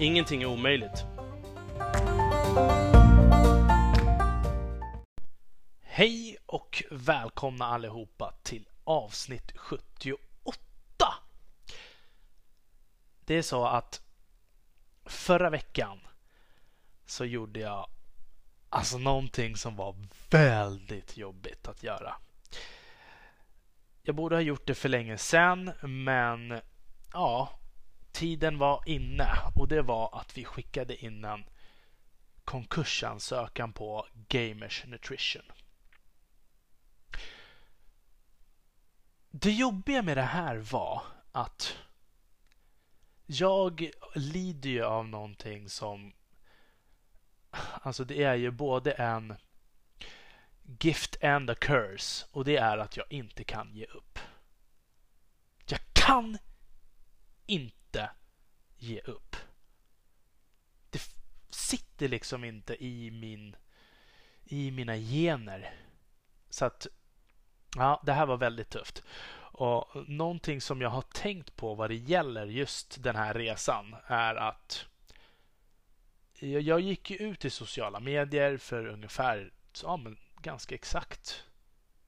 Ingenting 0.00 0.42
är 0.42 0.46
omöjligt. 0.46 1.04
Hej 5.80 6.36
och 6.46 6.82
välkomna 6.90 7.64
allihopa 7.64 8.34
till 8.42 8.68
avsnitt 8.84 9.52
78. 9.56 10.18
Det 13.24 13.34
är 13.34 13.42
så 13.42 13.66
att 13.66 14.02
förra 15.04 15.50
veckan 15.50 16.00
så 17.06 17.24
gjorde 17.24 17.60
jag 17.60 17.86
alltså 18.68 18.98
någonting 18.98 19.56
som 19.56 19.76
var 19.76 19.94
väldigt 20.30 21.16
jobbigt 21.16 21.68
att 21.68 21.82
göra. 21.82 22.14
Jag 24.02 24.14
borde 24.14 24.36
ha 24.36 24.40
gjort 24.40 24.66
det 24.66 24.74
för 24.74 24.88
länge 24.88 25.18
sedan, 25.18 25.70
men 25.82 26.60
ja, 27.12 27.59
tiden 28.12 28.58
var 28.58 28.82
inne 28.86 29.28
och 29.56 29.68
det 29.68 29.82
var 29.82 30.20
att 30.20 30.38
vi 30.38 30.44
skickade 30.44 31.04
in 31.04 31.24
en 31.24 31.44
konkursansökan 32.44 33.72
på 33.72 34.06
Gamers 34.28 34.84
Nutrition. 34.86 35.52
Det 39.30 39.52
jobbiga 39.52 40.02
med 40.02 40.16
det 40.16 40.22
här 40.22 40.56
var 40.56 41.02
att 41.32 41.76
jag 43.26 43.90
lider 44.14 44.70
ju 44.70 44.84
av 44.84 45.08
någonting 45.08 45.68
som 45.68 46.12
Alltså 47.82 48.04
det 48.04 48.22
är 48.22 48.34
ju 48.34 48.50
både 48.50 48.92
en 48.92 49.34
gift 50.80 51.24
and 51.24 51.50
a 51.50 51.54
curse 51.54 52.26
och 52.30 52.44
det 52.44 52.56
är 52.56 52.78
att 52.78 52.96
jag 52.96 53.12
inte 53.12 53.44
kan 53.44 53.74
ge 53.74 53.84
upp. 53.84 54.18
Jag 55.66 55.80
kan 55.92 56.38
inte 57.46 57.79
ge 58.76 59.00
upp. 59.00 59.36
Det 60.90 61.02
sitter 61.50 62.08
liksom 62.08 62.44
inte 62.44 62.84
i 62.84 63.10
min 63.10 63.56
i 64.44 64.70
mina 64.70 64.96
gener. 64.96 65.74
Så 66.50 66.64
att 66.64 66.86
ja, 67.76 68.02
det 68.06 68.12
här 68.12 68.26
var 68.26 68.36
väldigt 68.36 68.70
tufft. 68.70 69.02
Och 69.52 70.08
någonting 70.08 70.60
som 70.60 70.80
jag 70.80 70.90
har 70.90 71.02
tänkt 71.02 71.56
på 71.56 71.74
vad 71.74 71.90
det 71.90 71.96
gäller 71.96 72.46
just 72.46 73.02
den 73.02 73.16
här 73.16 73.34
resan 73.34 73.96
är 74.06 74.34
att 74.34 74.86
jag 76.40 76.80
gick 76.80 77.10
ju 77.10 77.16
ut 77.16 77.44
i 77.44 77.50
sociala 77.50 78.00
medier 78.00 78.56
för 78.56 78.86
ungefär 78.86 79.52
ja, 79.82 79.96
men 79.96 80.16
ganska 80.40 80.74
exakt 80.74 81.44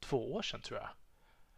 två 0.00 0.34
år 0.34 0.42
sedan 0.42 0.60
tror 0.60 0.78
jag. 0.78 0.88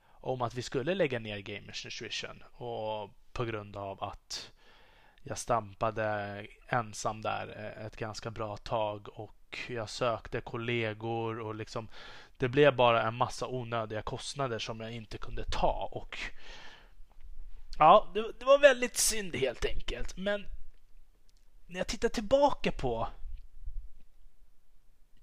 Om 0.07 0.43
att 0.43 0.55
vi 0.55 0.63
skulle 0.63 0.95
lägga 0.95 1.19
ner 1.19 1.39
Gamers 1.39 1.85
Nutrition 1.85 2.43
och 2.53 3.11
på 3.35 3.45
grund 3.45 3.77
av 3.77 4.05
att 4.05 4.53
jag 5.23 5.39
stampade 5.39 6.47
ensam 6.69 7.23
där 7.23 7.75
eh, 7.79 7.87
ett 7.87 7.97
ganska 7.97 8.31
bra 8.31 8.57
tag 8.57 9.09
och 9.13 9.59
jag 9.69 9.91
sökte 9.91 10.41
kollegor 10.41 11.41
och 11.41 11.55
liksom 11.55 11.89
det 12.37 12.49
blev 12.49 12.77
bara 12.77 13.03
en 13.03 13.15
massa 13.15 13.47
onödiga 13.47 14.03
kostnader 14.03 14.59
som 14.59 14.81
jag 14.81 14.93
inte 14.93 15.19
kunde 15.19 15.45
ta 15.45 15.89
och 15.93 16.19
ja, 17.79 18.11
det, 18.15 18.33
det 18.39 18.45
var 18.45 18.59
väldigt 18.59 18.97
synd 18.97 19.37
helt 19.37 19.65
enkelt. 19.65 20.17
Men 20.17 20.47
när 21.67 21.81
jag 21.81 21.87
tittar 21.87 22.09
tillbaka 22.09 22.73
på 22.73 23.09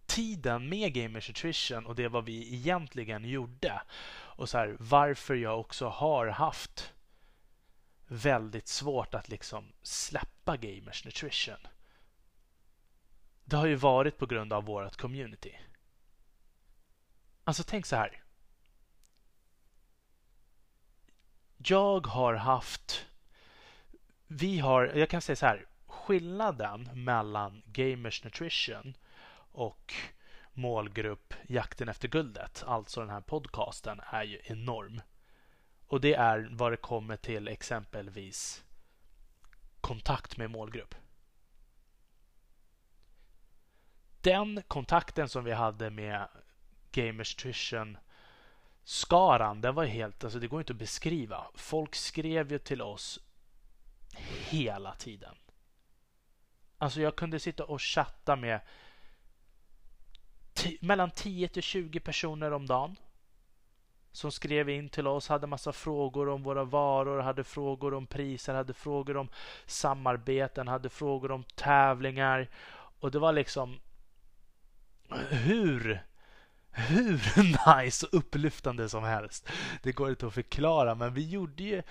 tiden 0.05 0.69
med 0.69 0.94
Gamers 0.94 1.27
Nutrition 1.27 1.85
och 1.85 1.95
det 1.95 2.07
vad 2.07 2.25
vi 2.25 2.53
egentligen 2.53 3.25
gjorde 3.25 3.81
och 4.13 4.50
så 4.50 4.57
här, 4.57 4.75
varför 4.79 5.35
jag 5.35 5.59
också 5.59 5.88
har 5.88 6.27
haft 6.27 6.94
väldigt 8.11 8.67
svårt 8.67 9.13
att 9.13 9.29
liksom 9.29 9.73
släppa 9.81 10.57
Gamers 10.57 11.05
Nutrition. 11.05 11.67
Det 13.44 13.55
har 13.55 13.67
ju 13.67 13.75
varit 13.75 14.17
på 14.17 14.25
grund 14.25 14.53
av 14.53 14.66
vårt 14.66 14.97
community. 14.97 15.59
Alltså 17.44 17.63
tänk 17.63 17.85
så 17.85 17.95
här. 17.95 18.23
Jag 21.57 22.07
har 22.07 22.33
haft 22.33 23.07
vi 24.27 24.59
har, 24.59 24.85
jag 24.85 25.09
kan 25.09 25.21
säga 25.21 25.35
så 25.35 25.45
här, 25.45 25.66
skillnaden 25.85 26.89
mellan 26.94 27.61
Gamers 27.66 28.23
Nutrition 28.23 28.97
och 29.51 29.94
målgrupp 30.53 31.33
Jakten 31.47 31.89
efter 31.89 32.07
guldet, 32.07 32.63
alltså 32.67 33.00
den 33.00 33.09
här 33.09 33.21
podcasten, 33.21 34.01
är 34.05 34.23
ju 34.23 34.41
enorm. 34.44 35.01
Och 35.91 36.02
det 36.02 36.13
är 36.13 36.50
vad 36.52 36.72
det 36.72 36.78
kommer 36.78 37.18
till 37.18 37.47
exempelvis 37.47 38.63
kontakt 39.81 40.38
med 40.38 40.52
målgrupp. 40.52 40.96
Den 44.22 44.63
kontakten 44.68 45.30
som 45.30 45.44
vi 45.44 45.51
hade 45.51 45.90
med 45.90 46.28
Gamers 46.91 47.35
Nutrition 47.35 47.97
skaran, 48.84 49.62
den 49.62 49.75
var 49.75 49.85
helt, 49.85 50.24
alltså 50.24 50.40
det 50.40 50.47
går 50.47 50.59
inte 50.62 50.74
att 50.74 50.80
beskriva. 50.80 51.47
Folk 51.56 51.96
skrev 51.96 52.51
ju 52.51 52.59
till 52.59 52.81
oss 52.81 53.19
hela 54.50 54.96
tiden. 54.96 55.35
Alltså 56.78 57.01
jag 57.01 57.16
kunde 57.16 57.40
sitta 57.40 57.66
och 57.66 57.81
chatta 57.81 58.35
med 58.35 58.59
mellan 60.81 61.12
10 61.12 61.47
till 61.47 61.63
20 61.63 62.00
personer 62.00 62.51
om 62.51 62.66
dagen. 62.66 62.96
Som 64.11 64.31
skrev 64.31 64.69
in 64.69 64.89
till 64.89 65.07
oss, 65.07 65.27
hade 65.27 65.47
massa 65.47 65.72
frågor 65.73 66.29
om 66.29 66.44
våra 66.44 66.63
varor, 66.63 67.19
hade 67.19 67.44
frågor 67.44 67.94
om 67.94 68.07
priser, 68.07 68.53
hade 68.53 68.73
frågor 68.73 69.17
om 69.17 69.29
samarbeten, 69.66 70.67
hade 70.67 70.89
frågor 70.89 71.31
om 71.31 71.44
tävlingar. 71.44 72.50
Och 73.00 73.11
det 73.11 73.19
var 73.19 73.33
liksom 73.33 73.79
hur 75.29 76.03
hur 76.71 77.21
nice 77.83 78.05
och 78.05 78.17
upplyftande 78.17 78.89
som 78.89 79.03
helst. 79.03 79.50
Det 79.83 79.91
går 79.91 80.09
inte 80.09 80.27
att 80.27 80.33
förklara, 80.33 80.95
men 80.95 81.13
vi 81.13 81.29
gjorde 81.29 81.63
ju 81.63 81.83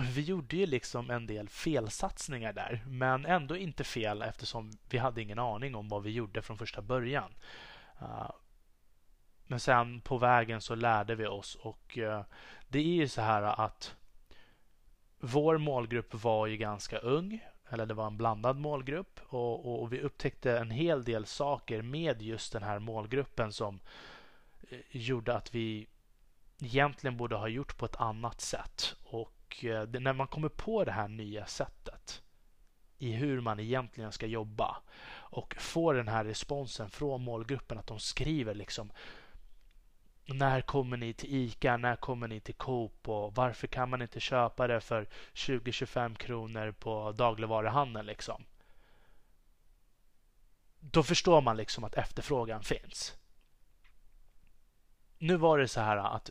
vi 0.00 0.22
gjorde 0.22 0.56
ju 0.56 0.66
liksom 0.66 1.10
en 1.10 1.26
del 1.26 1.48
felsatsningar 1.48 2.52
där, 2.52 2.84
men 2.86 3.26
ändå 3.26 3.56
inte 3.56 3.84
fel 3.84 4.22
eftersom 4.22 4.70
vi 4.88 4.98
hade 4.98 5.22
ingen 5.22 5.38
aning 5.38 5.74
om 5.74 5.88
vad 5.88 6.02
vi 6.02 6.10
gjorde 6.10 6.42
från 6.42 6.58
första 6.58 6.82
början. 6.82 7.34
Uh, 8.02 8.30
men 9.52 9.60
sen 9.60 10.00
på 10.00 10.18
vägen 10.18 10.60
så 10.60 10.74
lärde 10.74 11.14
vi 11.14 11.26
oss 11.26 11.54
och 11.54 11.98
eh, 11.98 12.22
det 12.68 12.78
är 12.78 12.94
ju 12.94 13.08
så 13.08 13.20
här 13.20 13.42
att 13.42 13.94
vår 15.20 15.58
målgrupp 15.58 16.14
var 16.14 16.46
ju 16.46 16.56
ganska 16.56 16.98
ung, 16.98 17.44
eller 17.68 17.86
det 17.86 17.94
var 17.94 18.06
en 18.06 18.16
blandad 18.16 18.56
målgrupp 18.56 19.20
och, 19.28 19.66
och, 19.66 19.82
och 19.82 19.92
vi 19.92 20.00
upptäckte 20.00 20.58
en 20.58 20.70
hel 20.70 21.04
del 21.04 21.26
saker 21.26 21.82
med 21.82 22.22
just 22.22 22.52
den 22.52 22.62
här 22.62 22.78
målgruppen 22.78 23.52
som 23.52 23.80
eh, 24.70 24.78
gjorde 24.90 25.36
att 25.36 25.54
vi 25.54 25.86
egentligen 26.62 27.16
borde 27.16 27.36
ha 27.36 27.48
gjort 27.48 27.76
på 27.78 27.84
ett 27.84 28.00
annat 28.00 28.40
sätt. 28.40 28.96
Och 29.04 29.64
eh, 29.64 29.88
när 29.88 30.12
man 30.12 30.26
kommer 30.26 30.48
på 30.48 30.84
det 30.84 30.92
här 30.92 31.08
nya 31.08 31.46
sättet 31.46 32.22
i 32.98 33.12
hur 33.12 33.40
man 33.40 33.60
egentligen 33.60 34.12
ska 34.12 34.26
jobba 34.26 34.76
och 35.14 35.54
får 35.58 35.94
den 35.94 36.08
här 36.08 36.24
responsen 36.24 36.90
från 36.90 37.22
målgruppen 37.22 37.78
att 37.78 37.86
de 37.86 37.98
skriver 37.98 38.54
liksom 38.54 38.92
när 40.26 40.60
kommer 40.60 40.96
ni 40.96 41.14
till 41.14 41.34
ICA? 41.34 41.76
När 41.76 41.96
kommer 41.96 42.28
ni 42.28 42.40
till 42.40 42.54
Coop? 42.54 43.08
Och 43.08 43.34
varför 43.34 43.66
kan 43.66 43.90
man 43.90 44.02
inte 44.02 44.20
köpa 44.20 44.66
det 44.66 44.80
för 44.80 45.08
20-25 45.34 46.14
kronor 46.14 46.72
på 46.72 47.12
dagligvaruhandeln 47.12 48.06
liksom? 48.06 48.44
Då 50.80 51.02
förstår 51.02 51.40
man 51.40 51.56
liksom 51.56 51.84
att 51.84 51.94
efterfrågan 51.94 52.62
finns. 52.62 53.16
Nu 55.18 55.36
var 55.36 55.58
det 55.58 55.68
så 55.68 55.80
här 55.80 55.96
att 55.96 56.30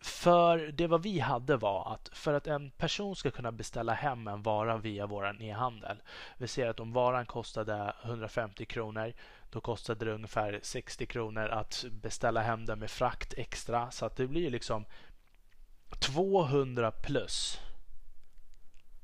för 0.00 0.58
det 0.58 0.86
vad 0.86 1.02
vi 1.02 1.18
hade 1.18 1.56
var 1.56 1.92
att 1.92 2.10
för 2.12 2.34
att 2.34 2.46
en 2.46 2.70
person 2.70 3.16
ska 3.16 3.30
kunna 3.30 3.52
beställa 3.52 3.92
hem 3.92 4.28
en 4.28 4.42
vara 4.42 4.76
via 4.76 5.06
vår 5.06 5.42
e-handel. 5.42 6.02
Vi 6.36 6.48
ser 6.48 6.68
att 6.68 6.80
om 6.80 6.92
varan 6.92 7.26
kostade 7.26 7.94
150 8.02 8.64
kronor 8.64 9.12
då 9.50 9.60
kostade 9.60 10.04
det 10.04 10.12
ungefär 10.12 10.60
60 10.62 11.06
kronor 11.06 11.48
att 11.48 11.84
beställa 11.90 12.42
hem 12.42 12.66
den 12.66 12.78
med 12.78 12.90
frakt 12.90 13.34
extra. 13.36 13.90
Så 13.90 14.06
att 14.06 14.16
det 14.16 14.26
blir 14.26 14.50
liksom 14.50 14.84
200 15.98 16.90
plus 16.90 17.60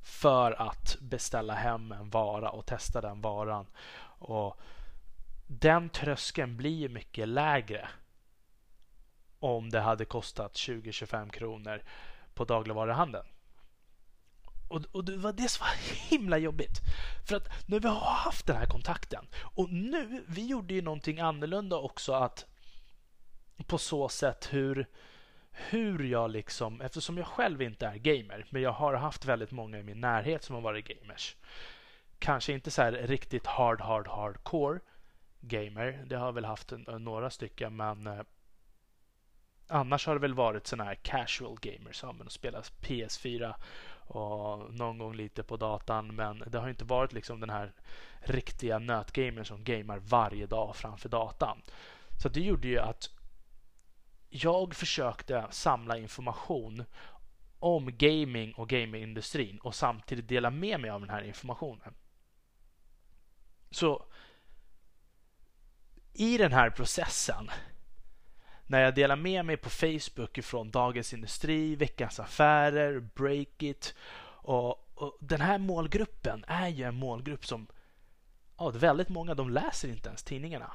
för 0.02 0.52
att 0.52 0.96
beställa 1.00 1.54
hem 1.54 1.92
en 1.92 2.10
vara 2.10 2.50
och 2.50 2.66
testa 2.66 3.00
den 3.00 3.20
varan. 3.20 3.66
Och 4.18 4.60
den 5.46 5.88
tröskeln 5.88 6.56
blir 6.56 6.88
mycket 6.88 7.28
lägre 7.28 7.88
om 9.46 9.70
det 9.70 9.80
hade 9.80 10.04
kostat 10.04 10.54
20-25 10.54 11.30
kronor 11.30 11.82
på 12.34 12.44
dagligvaruhandeln. 12.44 13.26
Och, 14.68 14.82
och 14.92 15.04
det 15.04 15.16
var 15.16 15.32
det 15.32 15.48
som 15.48 15.66
var 15.66 15.74
himla 16.10 16.38
jobbigt. 16.38 16.80
För 17.28 17.36
att 17.36 17.68
när 17.68 17.80
vi 17.80 17.88
har 17.88 18.00
haft 18.00 18.46
den 18.46 18.56
här 18.56 18.66
kontakten 18.66 19.26
och 19.42 19.72
nu, 19.72 20.24
vi 20.28 20.46
gjorde 20.46 20.74
ju 20.74 20.82
någonting 20.82 21.20
annorlunda 21.20 21.76
också 21.76 22.12
att 22.12 22.46
på 23.66 23.78
så 23.78 24.08
sätt 24.08 24.48
hur 24.52 24.86
hur 25.56 26.04
jag 26.04 26.30
liksom, 26.30 26.80
eftersom 26.80 27.18
jag 27.18 27.26
själv 27.26 27.62
inte 27.62 27.86
är 27.86 27.96
gamer, 27.96 28.46
men 28.50 28.62
jag 28.62 28.72
har 28.72 28.94
haft 28.94 29.24
väldigt 29.24 29.50
många 29.50 29.78
i 29.78 29.82
min 29.82 30.00
närhet 30.00 30.44
som 30.44 30.54
har 30.54 30.62
varit 30.62 30.88
gamers. 30.88 31.36
Kanske 32.18 32.52
inte 32.52 32.70
så 32.70 32.82
här 32.82 32.92
riktigt 32.92 33.46
hard, 33.46 33.80
hard, 33.80 34.08
hardcore 34.08 34.80
gamer. 35.40 36.04
Det 36.06 36.16
har 36.16 36.26
jag 36.26 36.32
väl 36.32 36.44
haft 36.44 36.72
några 36.98 37.30
stycken, 37.30 37.76
men 37.76 38.06
eh, 38.06 38.20
annars 39.68 40.06
har 40.06 40.14
det 40.14 40.20
väl 40.20 40.34
varit 40.34 40.66
sådana 40.66 40.84
här 40.84 40.94
casual 40.94 41.58
gamers 41.60 41.96
som 41.96 42.28
spelar 42.28 42.60
PS4 42.60 43.54
och 44.06 44.74
någon 44.74 44.98
gång 44.98 45.14
lite 45.14 45.42
på 45.42 45.56
datan. 45.56 46.14
Men 46.14 46.42
det 46.46 46.58
har 46.58 46.68
inte 46.68 46.84
varit 46.84 47.12
liksom 47.12 47.40
den 47.40 47.50
här 47.50 47.72
riktiga 48.20 48.78
nötgamern 48.78 49.44
som 49.44 49.64
gamar 49.64 49.98
varje 49.98 50.46
dag 50.46 50.76
framför 50.76 51.08
datan. 51.08 51.62
Så 52.22 52.28
det 52.28 52.40
gjorde 52.40 52.68
ju 52.68 52.78
att 52.78 53.10
jag 54.28 54.74
försökte 54.74 55.46
samla 55.50 55.98
information 55.98 56.84
om 57.58 57.96
gaming 57.96 58.54
och 58.54 58.68
gamingindustrin 58.68 59.58
och 59.58 59.74
samtidigt 59.74 60.28
dela 60.28 60.50
med 60.50 60.80
mig 60.80 60.90
av 60.90 61.00
den 61.00 61.10
här 61.10 61.22
informationen. 61.22 61.94
Så 63.70 64.06
i 66.12 66.38
den 66.38 66.52
här 66.52 66.70
processen 66.70 67.50
när 68.66 68.80
jag 68.80 68.94
delar 68.94 69.16
med 69.16 69.44
mig 69.44 69.56
på 69.56 69.70
Facebook 69.70 70.44
från 70.44 70.70
Dagens 70.70 71.14
Industri, 71.14 71.76
Veckans 71.76 72.20
Affärer, 72.20 73.00
Breakit 73.00 73.94
och, 74.42 74.98
och 74.98 75.16
den 75.20 75.40
här 75.40 75.58
målgruppen 75.58 76.44
är 76.48 76.68
ju 76.68 76.84
en 76.84 76.94
målgrupp 76.94 77.46
som 77.46 77.66
ja, 78.58 78.70
väldigt 78.70 79.08
många 79.08 79.34
de 79.34 79.50
läser 79.50 79.88
inte 79.88 80.08
ens 80.08 80.22
tidningarna. 80.22 80.72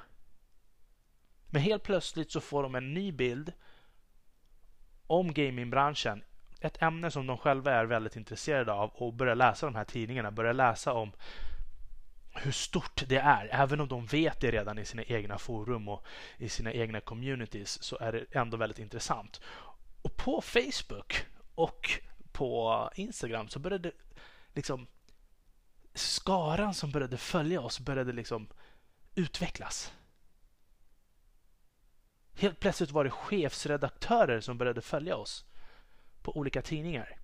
Men 1.45 1.61
helt 1.61 1.83
plötsligt 1.83 2.31
så 2.31 2.41
får 2.41 2.63
de 2.63 2.75
en 2.75 2.93
ny 2.93 3.11
bild 3.11 3.53
om 5.07 5.33
gamingbranschen. 5.33 6.23
Ett 6.59 6.81
ämne 6.81 7.11
som 7.11 7.27
de 7.27 7.37
själva 7.37 7.71
är 7.71 7.85
väldigt 7.85 8.15
intresserade 8.15 8.73
av 8.73 8.89
och 8.89 9.13
börjar 9.13 9.35
läsa 9.35 9.65
de 9.65 9.75
här 9.75 9.85
tidningarna, 9.85 10.31
börjar 10.31 10.53
läsa 10.53 10.93
om 10.93 11.11
hur 12.33 12.51
stort 12.51 13.03
det 13.07 13.17
är. 13.17 13.49
Även 13.51 13.79
om 13.79 13.87
de 13.87 14.05
vet 14.05 14.39
det 14.39 14.51
redan 14.51 14.79
i 14.79 14.85
sina 14.85 15.03
egna 15.03 15.37
forum 15.37 15.87
och 15.87 16.05
i 16.37 16.49
sina 16.49 16.73
egna 16.73 17.01
communities 17.01 17.83
så 17.83 17.97
är 17.97 18.11
det 18.11 18.35
ändå 18.35 18.57
väldigt 18.57 18.79
intressant. 18.79 19.41
Och 20.01 20.17
på 20.17 20.41
Facebook 20.41 21.25
och 21.55 21.89
på 22.31 22.89
Instagram 22.95 23.47
så 23.47 23.59
började 23.59 23.91
liksom 24.53 24.87
skaran 25.93 26.73
som 26.73 26.91
började 26.91 27.17
följa 27.17 27.61
oss 27.61 27.79
började 27.79 28.11
liksom 28.11 28.47
utvecklas. 29.15 29.93
Helt 32.33 32.59
plötsligt 32.59 32.91
var 32.91 33.03
det 33.03 33.09
chefsredaktörer 33.09 34.39
som 34.39 34.57
började 34.57 34.81
följa 34.81 35.15
oss 35.15 35.45
på 36.21 36.37
olika 36.37 36.61
tidningar. 36.61 37.17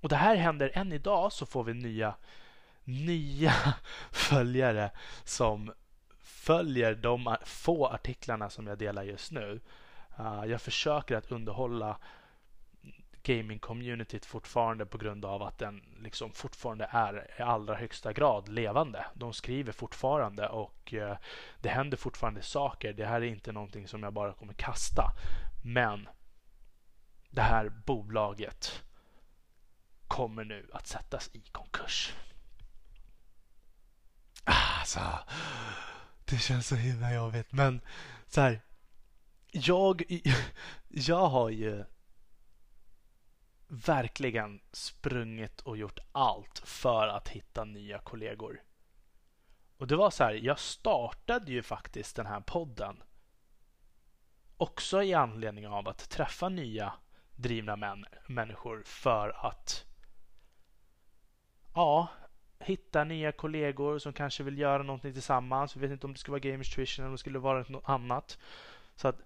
Och 0.00 0.08
det 0.08 0.16
här 0.16 0.36
händer 0.36 0.70
än 0.74 0.92
idag 0.92 1.32
så 1.32 1.46
får 1.46 1.64
vi 1.64 1.74
nya 1.74 2.16
nya 2.84 3.54
följare 4.10 4.90
som 5.24 5.72
följer 6.20 6.94
de 6.94 7.36
få 7.44 7.86
artiklarna 7.86 8.50
som 8.50 8.66
jag 8.66 8.78
delar 8.78 9.02
just 9.02 9.32
nu. 9.32 9.60
Ah, 10.16 10.44
jag 10.44 10.60
försöker 10.60 11.16
att 11.16 11.32
underhålla 11.32 11.98
gaming-communityt 13.22 14.26
fortfarande 14.26 14.86
på 14.86 14.98
grund 14.98 15.24
av 15.24 15.42
att 15.42 15.58
den 15.58 15.82
liksom 16.00 16.32
fortfarande 16.32 16.88
är 16.90 17.30
i 17.38 17.42
allra 17.42 17.74
högsta 17.74 18.12
grad 18.12 18.48
levande. 18.48 19.06
De 19.14 19.32
skriver 19.32 19.72
fortfarande 19.72 20.48
och 20.48 20.94
eh, 20.94 21.16
det 21.60 21.68
händer 21.68 21.96
fortfarande 21.96 22.42
saker. 22.42 22.92
Det 22.92 23.06
här 23.06 23.20
är 23.20 23.26
inte 23.26 23.52
någonting 23.52 23.88
som 23.88 24.02
jag 24.02 24.12
bara 24.12 24.32
kommer 24.32 24.54
kasta. 24.54 25.04
Men 25.64 26.08
det 27.30 27.42
här 27.42 27.68
bolaget 27.68 28.82
kommer 30.08 30.44
nu 30.44 30.70
att 30.72 30.86
sättas 30.86 31.30
i 31.32 31.40
konkurs. 31.52 32.14
Alltså, 34.44 35.00
det 36.24 36.38
känns 36.38 36.66
så 36.66 36.74
himla 36.74 37.14
jobbigt. 37.14 37.52
Men 37.52 37.80
så 38.26 38.40
här, 38.40 38.60
jag, 39.50 40.02
jag 40.88 41.26
har 41.28 41.50
ju 41.50 41.84
verkligen 43.68 44.60
sprungit 44.72 45.60
och 45.60 45.76
gjort 45.76 45.98
allt 46.12 46.62
för 46.64 47.08
att 47.08 47.28
hitta 47.28 47.64
nya 47.64 47.98
kollegor. 47.98 48.62
Och 49.76 49.86
det 49.86 49.96
var 49.96 50.10
så 50.10 50.24
här, 50.24 50.32
jag 50.32 50.58
startade 50.58 51.52
ju 51.52 51.62
faktiskt 51.62 52.16
den 52.16 52.26
här 52.26 52.40
podden 52.40 53.02
också 54.56 55.02
i 55.02 55.14
anledning 55.14 55.68
av 55.68 55.88
att 55.88 56.10
träffa 56.10 56.48
nya 56.48 56.92
drivna 57.36 57.76
män, 57.76 58.04
människor 58.26 58.82
för 58.86 59.46
att 59.46 59.84
ja, 61.74 62.08
hitta 62.64 63.04
nya 63.04 63.32
kollegor 63.32 63.98
som 63.98 64.12
kanske 64.12 64.42
vill 64.42 64.58
göra 64.58 64.82
någonting 64.82 65.12
tillsammans. 65.12 65.76
Vi 65.76 65.80
vet 65.80 65.90
inte 65.90 66.06
om 66.06 66.12
det 66.12 66.18
skulle 66.18 66.32
vara 66.32 66.50
Gamers 66.50 66.74
Tuition 66.74 67.02
eller 67.02 67.08
om 67.08 67.14
det 67.14 67.18
skulle 67.18 67.38
vara 67.38 67.64
något 67.68 67.88
annat. 67.88 68.38
Så 68.96 69.08
att 69.08 69.20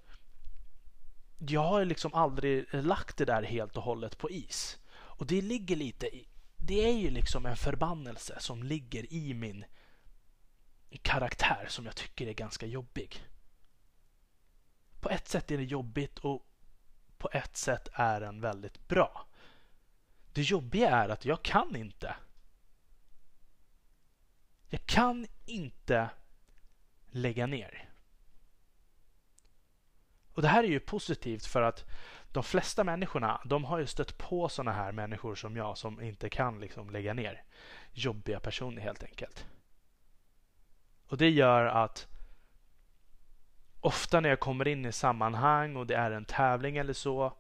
jag 1.38 1.62
har 1.62 1.84
liksom 1.84 2.14
aldrig 2.14 2.66
lagt 2.70 3.16
det 3.16 3.24
där 3.24 3.42
helt 3.42 3.76
och 3.76 3.82
hållet 3.82 4.18
på 4.18 4.30
is. 4.30 4.78
Och 4.92 5.26
det 5.26 5.40
ligger 5.40 5.76
lite 5.76 6.06
i, 6.06 6.28
det 6.56 6.88
är 6.88 6.92
ju 6.92 7.10
liksom 7.10 7.46
en 7.46 7.56
förbannelse 7.56 8.36
som 8.38 8.62
ligger 8.62 9.12
i 9.12 9.34
min 9.34 9.64
karaktär 11.02 11.66
som 11.68 11.86
jag 11.86 11.96
tycker 11.96 12.26
är 12.26 12.32
ganska 12.32 12.66
jobbig. 12.66 13.26
På 15.00 15.10
ett 15.10 15.28
sätt 15.28 15.50
är 15.50 15.58
det 15.58 15.64
jobbigt 15.64 16.18
och 16.18 16.46
på 17.18 17.28
ett 17.32 17.56
sätt 17.56 17.88
är 17.92 18.20
den 18.20 18.40
väldigt 18.40 18.88
bra. 18.88 19.26
Det 20.32 20.42
jobbiga 20.42 20.90
är 20.90 21.08
att 21.08 21.24
jag 21.24 21.42
kan 21.42 21.76
inte 21.76 22.16
jag 24.68 24.86
kan 24.86 25.26
inte 25.44 26.10
lägga 27.06 27.46
ner. 27.46 27.88
Och 30.32 30.42
Det 30.42 30.48
här 30.48 30.64
är 30.64 30.68
ju 30.68 30.80
positivt 30.80 31.46
för 31.46 31.62
att 31.62 31.84
de 32.32 32.42
flesta 32.42 32.84
människorna 32.84 33.40
de 33.44 33.64
har 33.64 33.78
ju 33.78 33.86
stött 33.86 34.18
på 34.18 34.48
sådana 34.48 34.72
här 34.72 34.92
människor 34.92 35.34
som 35.34 35.56
jag 35.56 35.78
som 35.78 36.00
inte 36.00 36.28
kan 36.28 36.60
liksom 36.60 36.90
lägga 36.90 37.14
ner. 37.14 37.42
Jobbiga 37.92 38.40
personer 38.40 38.82
helt 38.82 39.04
enkelt. 39.04 39.46
Och 41.08 41.16
Det 41.16 41.30
gör 41.30 41.66
att 41.66 42.08
ofta 43.80 44.20
när 44.20 44.28
jag 44.28 44.40
kommer 44.40 44.68
in 44.68 44.86
i 44.86 44.92
sammanhang 44.92 45.76
och 45.76 45.86
det 45.86 45.94
är 45.96 46.10
en 46.10 46.24
tävling 46.24 46.76
eller 46.76 46.92
så 46.92 47.36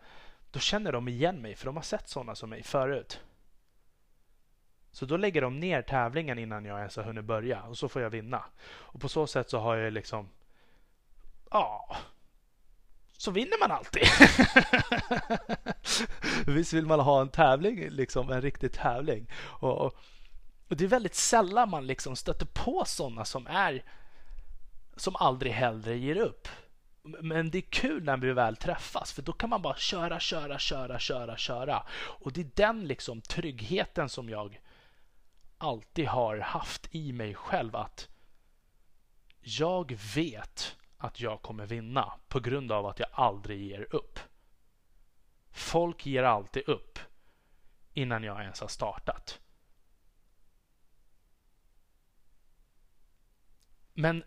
då 0.50 0.58
känner 0.60 0.92
de 0.92 1.08
igen 1.08 1.42
mig 1.42 1.54
för 1.54 1.66
de 1.66 1.76
har 1.76 1.82
sett 1.82 2.08
sådana 2.08 2.34
som 2.34 2.50
mig 2.50 2.62
förut. 2.62 3.20
Så 4.96 5.06
då 5.06 5.16
lägger 5.16 5.42
de 5.42 5.60
ner 5.60 5.82
tävlingen 5.82 6.38
innan 6.38 6.64
jag 6.64 6.78
ens 6.78 6.96
har 6.96 7.02
hunnit 7.02 7.24
börja 7.24 7.62
och 7.62 7.78
så 7.78 7.88
får 7.88 8.02
jag 8.02 8.10
vinna. 8.10 8.44
Och 8.66 9.00
på 9.00 9.08
så 9.08 9.26
sätt 9.26 9.50
så 9.50 9.58
har 9.58 9.76
jag 9.76 9.92
liksom 9.92 10.28
ja 11.50 11.96
så 13.12 13.30
vinner 13.30 13.60
man 13.60 13.70
alltid. 13.70 14.02
Visst 16.54 16.72
vill 16.72 16.86
man 16.86 17.00
ha 17.00 17.20
en 17.20 17.28
tävling, 17.28 17.90
liksom 17.90 18.30
en 18.30 18.42
riktig 18.42 18.72
tävling. 18.72 19.30
Och, 19.42 19.80
och, 19.80 19.96
det 20.68 20.84
är 20.84 20.88
väldigt 20.88 21.14
sällan 21.14 21.70
man 21.70 21.86
liksom 21.86 22.16
stöter 22.16 22.46
på 22.46 22.84
sådana 22.86 23.24
som 23.24 23.46
är 23.46 23.84
som 24.96 25.16
aldrig 25.16 25.52
hellre 25.52 25.96
ger 25.96 26.16
upp. 26.16 26.48
Men 27.02 27.50
det 27.50 27.58
är 27.58 27.70
kul 27.70 28.04
när 28.04 28.16
vi 28.16 28.32
väl 28.32 28.56
träffas 28.56 29.12
för 29.12 29.22
då 29.22 29.32
kan 29.32 29.50
man 29.50 29.62
bara 29.62 29.76
köra, 29.76 30.20
köra, 30.20 30.58
köra, 30.58 30.98
köra, 30.98 31.36
köra. 31.36 31.82
Och 31.96 32.32
det 32.32 32.40
är 32.40 32.50
den 32.54 32.86
liksom 32.86 33.20
tryggheten 33.20 34.08
som 34.08 34.28
jag 34.28 34.60
alltid 35.58 36.08
har 36.08 36.38
haft 36.38 36.94
i 36.94 37.12
mig 37.12 37.34
själv 37.34 37.76
att 37.76 38.08
jag 39.40 39.98
vet 40.14 40.76
att 40.98 41.20
jag 41.20 41.42
kommer 41.42 41.66
vinna 41.66 42.12
på 42.28 42.40
grund 42.40 42.72
av 42.72 42.86
att 42.86 42.98
jag 42.98 43.08
aldrig 43.12 43.60
ger 43.60 43.94
upp. 43.94 44.18
Folk 45.50 46.06
ger 46.06 46.22
alltid 46.22 46.68
upp 46.68 46.98
innan 47.92 48.22
jag 48.22 48.42
ens 48.42 48.60
har 48.60 48.68
startat. 48.68 49.40
Men 53.92 54.24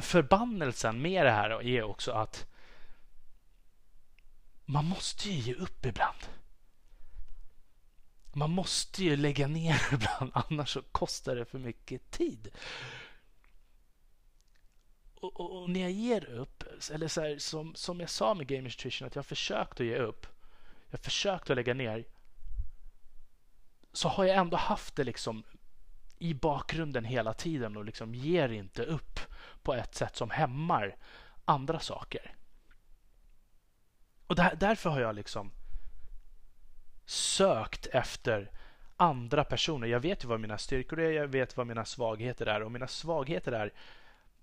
förbannelsen 0.00 1.02
med 1.02 1.26
det 1.26 1.30
här 1.30 1.62
är 1.62 1.82
också 1.82 2.12
att 2.12 2.46
man 4.64 4.84
måste 4.84 5.30
ju 5.30 5.34
ge 5.34 5.54
upp 5.54 5.86
ibland 5.86 6.28
man 8.34 8.50
måste 8.50 9.04
ju 9.04 9.16
lägga 9.16 9.46
ner 9.46 9.82
ibland, 9.92 10.30
annars 10.34 10.72
så 10.72 10.82
kostar 10.82 11.36
det 11.36 11.44
för 11.44 11.58
mycket 11.58 12.10
tid. 12.10 12.50
Och, 15.14 15.40
och, 15.40 15.62
och 15.62 15.70
när 15.70 15.80
jag 15.80 15.90
ger 15.90 16.24
upp, 16.24 16.64
eller 16.92 17.08
så 17.08 17.20
här, 17.20 17.38
som, 17.38 17.74
som 17.74 18.00
jag 18.00 18.10
sa 18.10 18.34
med 18.34 18.46
Game 18.46 18.62
Nutrition, 18.62 19.06
att 19.06 19.14
jag 19.14 19.22
har 19.22 19.24
försökt 19.24 19.80
att 19.80 19.86
ge 19.86 19.96
upp. 19.96 20.26
Jag 20.90 20.98
har 20.98 21.02
försökt 21.02 21.50
att 21.50 21.56
lägga 21.56 21.74
ner. 21.74 22.04
Så 23.92 24.08
har 24.08 24.24
jag 24.24 24.36
ändå 24.36 24.56
haft 24.56 24.96
det 24.96 25.04
liksom 25.04 25.44
i 26.18 26.34
bakgrunden 26.34 27.04
hela 27.04 27.34
tiden 27.34 27.76
och 27.76 27.84
liksom 27.84 28.14
ger 28.14 28.48
inte 28.48 28.82
upp 28.84 29.20
på 29.62 29.74
ett 29.74 29.94
sätt 29.94 30.16
som 30.16 30.30
hämmar 30.30 30.96
andra 31.44 31.80
saker. 31.80 32.34
Och 34.26 34.36
där, 34.36 34.56
därför 34.56 34.90
har 34.90 35.00
jag 35.00 35.14
liksom 35.14 35.52
sökt 37.06 37.86
efter 37.86 38.50
andra 38.96 39.44
personer. 39.44 39.86
Jag 39.86 40.00
vet 40.00 40.24
ju 40.24 40.28
vad 40.28 40.40
mina 40.40 40.58
styrkor 40.58 41.00
är, 41.00 41.10
jag 41.10 41.28
vet 41.28 41.56
vad 41.56 41.66
mina 41.66 41.84
svagheter 41.84 42.46
är 42.46 42.62
och 42.62 42.72
mina 42.72 42.88
svagheter 42.88 43.52
är 43.52 43.72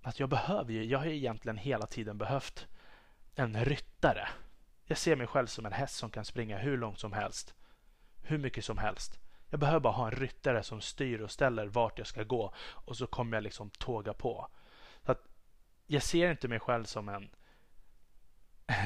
att 0.02 0.20
jag 0.20 0.30
behöver 0.30 0.74
ju, 0.74 0.84
jag 0.84 1.00
har 1.00 1.06
ju 1.06 1.16
egentligen 1.16 1.58
hela 1.58 1.88
tiden 1.88 2.18
behövt 2.18 2.68
en 3.36 3.66
ryttare. 3.66 4.28
Jag 4.86 4.98
ser 4.98 5.16
mig 5.16 5.28
själv 5.28 5.48
som 5.48 5.66
en 5.66 5.72
häst 5.72 5.96
som 5.96 6.10
kan 6.10 6.26
springa 6.26 6.58
hur 6.58 6.78
långt 6.78 7.00
som 7.00 7.14
helst. 7.14 7.54
Hur 8.22 8.38
mycket 8.38 8.66
som 8.66 8.78
helst. 8.78 9.20
Jag 9.50 9.60
behöver 9.60 9.80
bara 9.80 9.94
ha 9.94 10.06
en 10.06 10.16
ryttare 10.16 10.64
som 10.64 10.82
styr 10.82 11.22
och 11.22 11.32
ställer 11.32 11.68
vart 11.68 11.98
jag 11.98 12.08
ska 12.08 12.24
gå 12.24 12.54
och 12.58 12.98
så 12.98 13.08
kommer 13.08 13.38
jag 13.38 13.44
liksom 13.44 13.70
tåga 13.70 14.14
på. 14.14 14.48
Så 15.06 15.12
att 15.12 15.28
jag 15.88 16.04
ser 16.04 16.32
inte 16.32 16.48
mig 16.48 16.60
själv 16.60 16.84
som 16.84 17.10
en, 17.10 17.16
en 17.16 17.30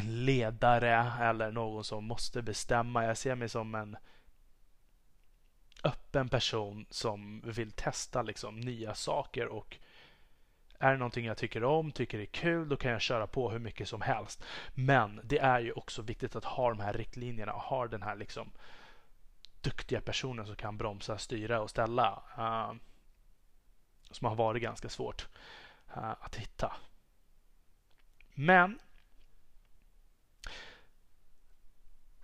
ledare 0.03 1.11
eller 1.21 1.51
någon 1.51 1.83
som 1.83 2.05
måste 2.05 2.41
bestämma. 2.41 3.05
Jag 3.05 3.17
ser 3.17 3.35
mig 3.35 3.49
som 3.49 3.75
en 3.75 3.97
öppen 5.83 6.29
person 6.29 6.85
som 6.89 7.41
vill 7.45 7.71
testa 7.71 8.21
liksom 8.21 8.59
nya 8.59 8.95
saker 8.95 9.47
och 9.47 9.77
är 10.79 10.91
det 10.91 10.97
någonting 10.97 11.25
jag 11.25 11.37
tycker 11.37 11.63
om, 11.63 11.91
tycker 11.91 12.19
är 12.19 12.25
kul, 12.25 12.69
då 12.69 12.77
kan 12.77 12.91
jag 12.91 13.01
köra 13.01 13.27
på 13.27 13.51
hur 13.51 13.59
mycket 13.59 13.89
som 13.89 14.01
helst. 14.01 14.43
Men 14.73 15.21
det 15.23 15.37
är 15.37 15.59
ju 15.59 15.71
också 15.71 16.01
viktigt 16.01 16.35
att 16.35 16.45
ha 16.45 16.69
de 16.69 16.79
här 16.79 16.93
riktlinjerna 16.93 17.53
och 17.53 17.61
ha 17.61 17.87
den 17.87 18.03
här 18.03 18.15
liksom 18.15 18.51
duktiga 19.61 20.01
personen 20.01 20.45
som 20.45 20.55
kan 20.55 20.77
bromsa, 20.77 21.17
styra 21.17 21.61
och 21.61 21.69
ställa. 21.69 22.23
Uh, 22.37 22.73
som 24.11 24.27
har 24.27 24.35
varit 24.35 24.61
ganska 24.61 24.89
svårt 24.89 25.27
uh, 25.97 26.11
att 26.19 26.35
hitta. 26.35 26.75
Men 28.33 28.79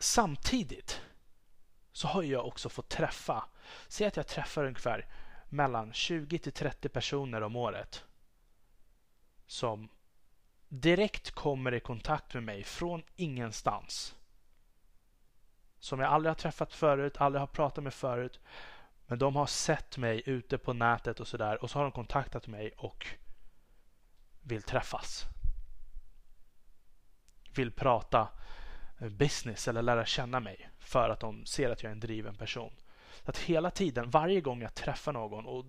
samtidigt 0.02 1.02
så 1.92 2.08
har 2.08 2.24
jag 2.24 2.48
också 2.48 2.70
fått 2.70 2.90
träffa, 2.90 3.44
säg 3.88 4.08
att 4.08 4.18
jag 4.18 4.28
träffar 4.28 4.66
ungefär 4.66 5.06
mellan 5.50 5.94
20 5.94 6.40
till 6.40 6.54
30 6.54 6.90
personer 6.90 7.42
om 7.42 7.56
året 7.56 8.06
som 9.52 9.90
direkt 10.70 11.32
kommer 11.32 11.74
i 11.74 11.80
kontakt 11.80 12.34
med 12.34 12.44
mig 12.44 12.64
från 12.64 13.04
ingenstans. 13.16 14.16
Som 15.80 16.00
jag 16.00 16.12
aldrig 16.12 16.30
har 16.30 16.36
träffat 16.36 16.74
förut, 16.74 17.18
aldrig 17.18 17.40
har 17.40 17.48
pratat 17.48 17.84
med 17.84 17.94
förut. 17.94 18.40
Men 19.06 19.20
de 19.20 19.36
har 19.36 19.46
sett 19.46 19.98
mig 19.98 20.24
ute 20.26 20.58
på 20.58 20.74
nätet 20.74 21.20
och 21.20 21.28
sådär 21.28 21.64
och 21.64 21.70
så 21.70 21.80
har 21.80 21.84
de 21.84 21.92
kontaktat 21.92 22.48
mig 22.48 22.72
och 22.78 23.08
vill 24.42 24.64
träffas. 24.64 25.26
Vill 27.56 27.72
prata 27.72 28.28
business 29.10 29.68
eller 29.68 29.82
lära 29.82 30.06
känna 30.06 30.40
mig 30.40 30.70
för 30.80 31.10
att 31.10 31.20
de 31.20 31.46
ser 31.46 31.70
att 31.70 31.84
jag 31.84 31.90
är 31.90 31.94
en 31.94 32.00
driven 32.00 32.36
person. 32.36 32.74
Så 33.24 33.30
att 33.30 33.38
hela 33.38 33.72
tiden, 33.72 34.10
varje 34.10 34.42
gång 34.42 34.62
jag 34.62 34.74
träffar 34.74 35.14
någon 35.14 35.46
och 35.46 35.66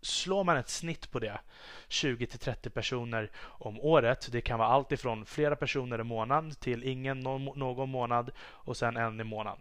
slår 0.00 0.44
man 0.44 0.56
ett 0.56 0.68
snitt 0.68 1.10
på 1.10 1.18
det 1.18 1.40
20 1.88 2.26
till 2.26 2.38
30 2.38 2.70
personer 2.70 3.30
om 3.40 3.80
året. 3.80 4.28
Det 4.32 4.40
kan 4.40 4.58
vara 4.58 4.68
allt 4.68 4.92
ifrån 4.92 5.26
flera 5.26 5.56
personer 5.56 6.00
i 6.00 6.04
månaden 6.04 6.54
till 6.54 6.84
ingen 6.84 7.20
någon 7.20 7.90
månad 7.90 8.30
och 8.40 8.76
sen 8.76 8.96
en 8.96 9.20
i 9.20 9.24
månaden. 9.24 9.60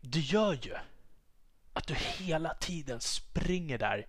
Det 0.00 0.20
gör 0.20 0.52
ju 0.52 0.74
att 1.72 1.86
du 1.86 1.94
hela 1.94 2.54
tiden 2.54 3.00
springer 3.00 3.78
där 3.78 4.06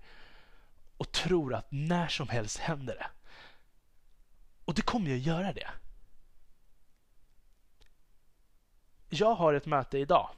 och 0.98 1.12
tror 1.12 1.53
att 1.53 1.72
när 1.72 2.08
som 2.08 2.29
helst 2.29 2.58
händer 2.58 2.96
det. 2.96 3.08
Och 4.65 4.74
det 4.74 4.82
kommer 4.82 5.10
ju 5.10 5.15
att 5.15 5.25
göra 5.25 5.53
det. 5.53 5.67
Jag 9.10 9.36
har 9.36 9.54
ett 9.54 9.66
möte 9.66 9.98
idag. 9.98 10.30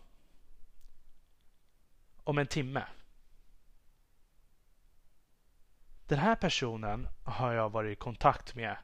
Om 2.24 2.38
en 2.38 2.48
timme. 2.48 2.86
Den 6.08 6.20
här 6.20 6.36
personen 6.36 7.08
har 7.24 7.54
jag 7.54 7.70
varit 7.70 7.98
i 7.98 8.00
kontakt 8.00 8.56
med 8.56 8.78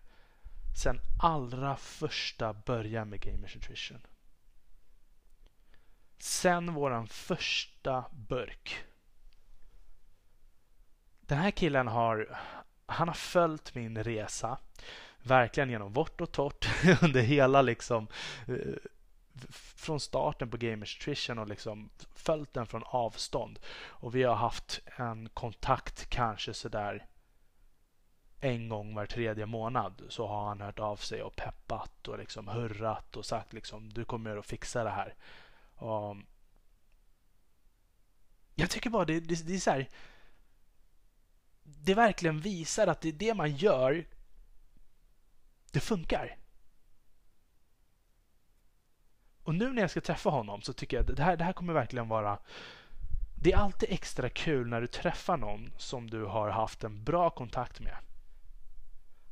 sen 0.75 0.99
allra 1.19 1.75
första 1.75 2.53
början 2.53 3.09
med 3.09 3.21
Gamers 3.21 3.55
Nutrition. 3.55 4.01
Sen 6.17 6.73
våran 6.73 7.07
första 7.07 8.05
burk. 8.11 8.85
Den 11.21 11.37
här 11.37 11.51
killen 11.51 11.87
har, 11.87 12.39
han 12.85 13.07
har 13.07 13.15
följt 13.15 13.75
min 13.75 14.03
resa 14.03 14.57
verkligen 15.23 15.69
genom 15.69 15.93
vårt 15.93 16.21
och 16.21 16.31
torrt 16.31 16.69
under 17.03 17.21
hela 17.21 17.61
liksom 17.61 18.07
eh, 18.47 18.55
från 19.75 19.99
starten 19.99 20.49
på 20.49 20.57
Gamers 20.57 20.97
Trition 20.97 21.39
och 21.39 21.47
liksom 21.47 21.89
följt 22.15 22.53
den 22.53 22.65
från 22.65 22.83
avstånd. 22.85 23.59
Och 23.87 24.15
vi 24.15 24.23
har 24.23 24.35
haft 24.35 24.79
en 24.97 25.29
kontakt 25.29 26.09
kanske 26.09 26.53
sådär 26.53 27.07
en 28.39 28.69
gång 28.69 28.95
var 28.95 29.05
tredje 29.05 29.45
månad 29.45 30.01
så 30.09 30.27
har 30.27 30.45
han 30.47 30.61
hört 30.61 30.79
av 30.79 30.95
sig 30.95 31.23
och 31.23 31.35
peppat 31.35 32.07
och 32.07 32.19
liksom 32.19 32.47
hurrat 32.47 33.17
och 33.17 33.25
sagt 33.25 33.53
liksom 33.53 33.93
du 33.93 34.05
kommer 34.05 34.37
att 34.37 34.45
fixa 34.45 34.83
det 34.83 34.89
här. 34.89 35.15
Och 35.75 36.15
jag 38.55 38.69
tycker 38.69 38.89
bara 38.89 39.05
det, 39.05 39.19
det, 39.19 39.47
det 39.47 39.55
är 39.55 39.59
så 39.59 39.71
här. 39.71 39.89
Det 41.63 41.93
verkligen 41.93 42.39
visar 42.39 42.87
att 42.87 43.01
det, 43.01 43.11
det 43.11 43.33
man 43.33 43.55
gör, 43.55 44.07
det 45.71 45.79
funkar. 45.79 46.37
Och 49.45 49.55
nu 49.55 49.73
när 49.73 49.81
jag 49.81 49.91
ska 49.91 50.01
träffa 50.01 50.29
honom 50.29 50.61
så 50.61 50.73
tycker 50.73 50.97
jag 50.97 51.09
att 51.09 51.17
det 51.17 51.23
här, 51.23 51.37
det 51.37 51.43
här 51.43 51.53
kommer 51.53 51.73
verkligen 51.73 52.07
vara 52.07 52.39
det 53.45 53.51
är 53.51 53.57
alltid 53.57 53.91
extra 53.91 54.29
kul 54.29 54.67
när 54.67 54.81
du 54.81 54.87
träffar 54.87 55.37
någon 55.37 55.71
som 55.77 56.09
du 56.09 56.25
har 56.25 56.49
haft 56.49 56.83
en 56.83 57.03
bra 57.03 57.29
kontakt 57.29 57.79
med. 57.79 57.97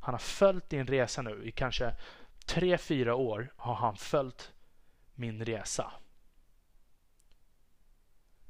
Han 0.00 0.14
har 0.14 0.18
följt 0.18 0.68
din 0.68 0.86
resa 0.86 1.22
nu 1.22 1.44
i 1.44 1.52
kanske 1.52 1.94
tre, 2.46 2.78
fyra 2.78 3.14
år 3.14 3.52
har 3.56 3.74
han 3.74 3.96
följt 3.96 4.52
min 5.14 5.44
resa. 5.44 5.92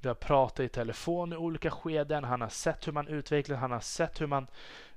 Vi 0.00 0.08
har 0.08 0.14
pratat 0.14 0.60
i 0.60 0.68
telefon 0.68 1.32
i 1.32 1.36
olika 1.36 1.70
skeden. 1.70 2.24
Han 2.24 2.40
har 2.40 2.48
sett 2.48 2.86
hur 2.86 2.92
man 2.92 3.08
utvecklar, 3.08 3.56
han 3.56 3.70
har 3.70 3.80
sett 3.80 4.20
hur 4.20 4.26
man 4.26 4.46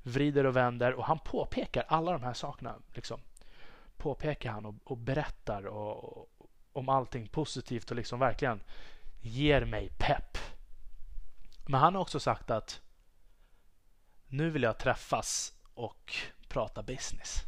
vrider 0.04 0.46
och 0.46 0.56
vänder 0.56 0.94
och 0.94 1.06
han 1.06 1.20
påpekar 1.20 1.86
alla 1.88 2.12
de 2.12 2.24
här 2.24 2.34
sakerna. 2.34 2.76
Liksom. 2.94 3.20
Påpekar 3.98 4.52
han 4.52 4.66
och, 4.66 4.76
och 4.84 4.98
berättar 4.98 5.68
och, 5.68 6.04
och, 6.04 6.30
om 6.78 6.90
allting 6.90 7.28
positivt 7.28 7.92
och 7.92 7.98
liksom 7.98 8.20
verkligen 8.20 8.60
ger 9.22 9.66
mig 9.66 9.90
pepp. 9.98 10.38
Men 11.66 11.80
han 11.80 11.96
har 11.96 12.02
också 12.02 12.20
sagt 12.20 12.52
att 12.52 12.82
nu 14.28 14.50
vill 14.50 14.64
jag 14.64 14.78
träffas 14.78 15.54
och 15.74 16.16
prata 16.48 16.84
business. 16.84 17.44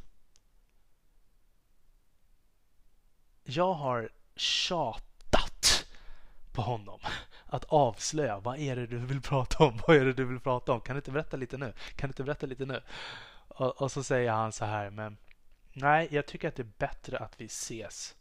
Jag 3.44 3.74
har 3.74 4.10
tjatat 4.36 5.86
på 6.52 6.62
honom 6.62 7.00
att 7.46 7.66
avslöja 7.66 8.40
vad 8.40 8.60
är 8.60 8.76
det 8.76 8.88
du 8.88 8.98
vill 8.98 9.22
prata 9.22 9.64
om? 9.64 9.82
Vad 9.88 9.98
är 9.98 10.06
det 10.06 10.14
du 10.14 10.26
vill 10.26 10.40
prata 10.40 10.72
om? 10.72 10.82
Kan 10.82 10.96
du 10.96 10.98
inte 11.00 11.12
berätta 11.12 11.38
lite 11.38 11.58
nu? 11.58 11.74
Kan 11.96 12.08
du 12.08 12.12
inte 12.12 12.24
berätta 12.24 12.46
lite 12.46 12.66
nu? 12.66 12.82
Och, 13.48 13.82
och 13.82 13.92
så 13.92 14.04
säger 14.04 14.32
han 14.32 14.52
så 14.52 14.66
här, 14.66 14.90
men 14.90 15.18
nej, 15.74 16.08
jag 16.12 16.26
tycker 16.26 16.48
att 16.48 16.56
det 16.56 16.62
är 16.62 16.72
bättre 16.78 17.18
att 17.18 17.42
vi 17.42 17.46
ses. 17.46 18.16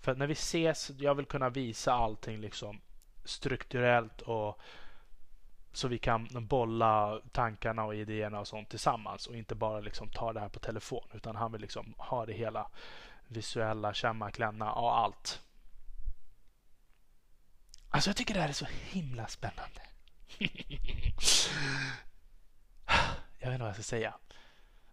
För 0.00 0.14
när 0.14 0.26
vi 0.26 0.32
ses, 0.32 0.90
jag 0.98 1.14
vill 1.14 1.26
kunna 1.26 1.48
visa 1.50 1.92
allting 1.92 2.40
liksom 2.40 2.80
strukturellt 3.24 4.20
och 4.20 4.60
så 5.72 5.88
vi 5.88 5.98
kan 5.98 6.28
bolla 6.32 7.20
tankarna 7.32 7.84
och 7.84 7.94
idéerna 7.94 8.40
och 8.40 8.48
sånt 8.48 8.68
tillsammans 8.68 9.26
och 9.26 9.36
inte 9.36 9.54
bara 9.54 9.80
liksom 9.80 10.08
ta 10.08 10.32
det 10.32 10.40
här 10.40 10.48
på 10.48 10.58
telefon 10.58 11.08
utan 11.12 11.36
han 11.36 11.52
vill 11.52 11.60
liksom 11.60 11.94
ha 11.98 12.26
det 12.26 12.32
hela 12.32 12.70
visuella, 13.28 13.94
känna, 13.94 14.30
klänna 14.30 14.72
och 14.72 14.98
allt. 14.98 15.42
Alltså 17.90 18.10
jag 18.10 18.16
tycker 18.16 18.34
det 18.34 18.40
här 18.40 18.48
är 18.48 18.52
så 18.52 18.66
himla 18.90 19.26
spännande. 19.26 19.80
jag 23.38 23.48
vet 23.48 23.52
inte 23.52 23.58
vad 23.58 23.68
jag 23.68 23.74
ska 23.74 23.82
säga. 23.82 24.14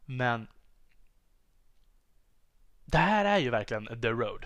Men 0.05 0.47
det 2.85 2.97
här 2.97 3.25
är 3.25 3.37
ju 3.37 3.49
verkligen 3.49 4.01
the 4.01 4.09
road. 4.09 4.45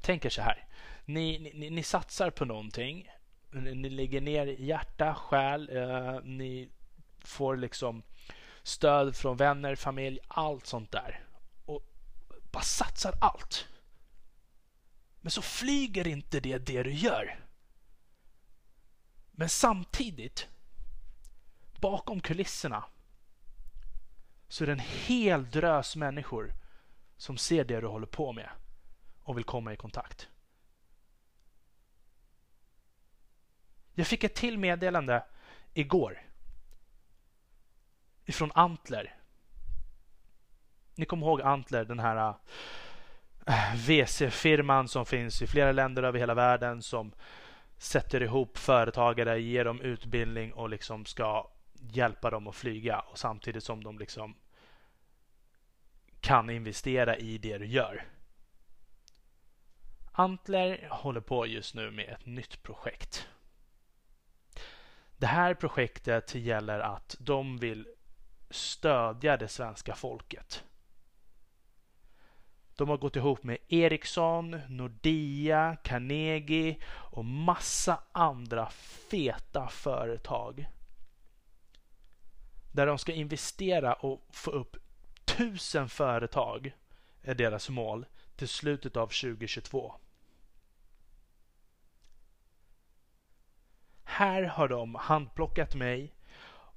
Tänk 0.00 0.24
er 0.24 0.30
så 0.30 0.42
här. 0.42 0.66
Ni, 1.04 1.52
ni, 1.54 1.70
ni 1.70 1.82
satsar 1.82 2.30
på 2.30 2.44
någonting. 2.44 3.08
Ni, 3.50 3.74
ni 3.74 3.90
lägger 3.90 4.20
ner 4.20 4.46
hjärta, 4.46 5.14
själ. 5.14 5.76
Eh, 5.76 6.20
ni 6.22 6.70
får 7.18 7.56
liksom 7.56 8.02
stöd 8.62 9.16
från 9.16 9.36
vänner, 9.36 9.74
familj, 9.74 10.18
allt 10.28 10.66
sånt 10.66 10.92
där. 10.92 11.24
Och 11.64 11.82
bara 12.50 12.62
satsar 12.62 13.14
allt. 13.20 13.68
Men 15.20 15.30
så 15.30 15.42
flyger 15.42 16.06
inte 16.06 16.40
det 16.40 16.58
det 16.58 16.82
du 16.82 16.92
gör. 16.92 17.40
Men 19.30 19.48
samtidigt, 19.48 20.48
bakom 21.80 22.20
kulisserna, 22.20 22.84
så 24.48 24.64
är 24.64 24.66
det 24.66 24.72
en 24.72 24.78
hel 24.78 25.50
drös 25.50 25.96
människor 25.96 26.54
som 27.16 27.38
ser 27.38 27.64
det 27.64 27.80
du 27.80 27.86
håller 27.86 28.06
på 28.06 28.32
med 28.32 28.50
och 29.28 29.38
vill 29.38 29.44
komma 29.44 29.72
i 29.72 29.76
kontakt. 29.76 30.28
Jag 33.94 34.06
fick 34.06 34.24
ett 34.24 34.34
till 34.34 34.58
meddelande 34.58 35.24
igår 35.74 36.22
ifrån 38.24 38.52
Antler. 38.54 39.14
Ni 40.94 41.04
kommer 41.04 41.26
ihåg 41.26 41.42
Antler, 41.42 41.84
den 41.84 41.98
här 41.98 42.34
äh, 43.46 43.74
VC-firman 43.74 44.88
som 44.88 45.06
finns 45.06 45.42
i 45.42 45.46
flera 45.46 45.72
länder 45.72 46.02
över 46.02 46.18
hela 46.18 46.34
världen 46.34 46.82
som 46.82 47.12
sätter 47.78 48.22
ihop 48.22 48.58
företagare, 48.58 49.40
ger 49.40 49.64
dem 49.64 49.80
utbildning 49.80 50.52
och 50.52 50.68
liksom 50.68 51.04
ska 51.04 51.50
hjälpa 51.72 52.30
dem 52.30 52.46
att 52.46 52.56
flyga 52.56 53.00
och 53.00 53.18
samtidigt 53.18 53.64
som 53.64 53.84
de 53.84 53.98
liksom 53.98 54.34
kan 56.20 56.50
investera 56.50 57.16
i 57.16 57.38
det 57.38 57.58
du 57.58 57.66
gör. 57.66 58.17
Antler 60.20 60.88
håller 60.90 61.20
på 61.20 61.46
just 61.46 61.74
nu 61.74 61.90
med 61.90 62.08
ett 62.08 62.26
nytt 62.26 62.62
projekt. 62.62 63.28
Det 65.16 65.26
här 65.26 65.54
projektet 65.54 66.34
gäller 66.34 66.80
att 66.80 67.16
de 67.20 67.58
vill 67.58 67.88
stödja 68.50 69.36
det 69.36 69.48
svenska 69.48 69.94
folket. 69.94 70.64
De 72.76 72.88
har 72.88 72.96
gått 72.96 73.16
ihop 73.16 73.42
med 73.42 73.58
Ericsson, 73.68 74.60
Nordea, 74.68 75.76
Carnegie 75.84 76.76
och 76.88 77.24
massa 77.24 78.02
andra 78.12 78.70
feta 79.10 79.68
företag. 79.68 80.66
Där 82.72 82.86
de 82.86 82.98
ska 82.98 83.12
investera 83.12 83.94
och 83.94 84.26
få 84.30 84.50
upp 84.50 84.76
tusen 85.24 85.88
företag 85.88 86.72
är 87.22 87.34
deras 87.34 87.68
mål 87.68 88.06
till 88.36 88.48
slutet 88.48 88.96
av 88.96 89.06
2022. 89.06 89.94
Här 94.18 94.42
har 94.42 94.68
de 94.68 94.94
handplockat 94.94 95.74
mig 95.74 96.14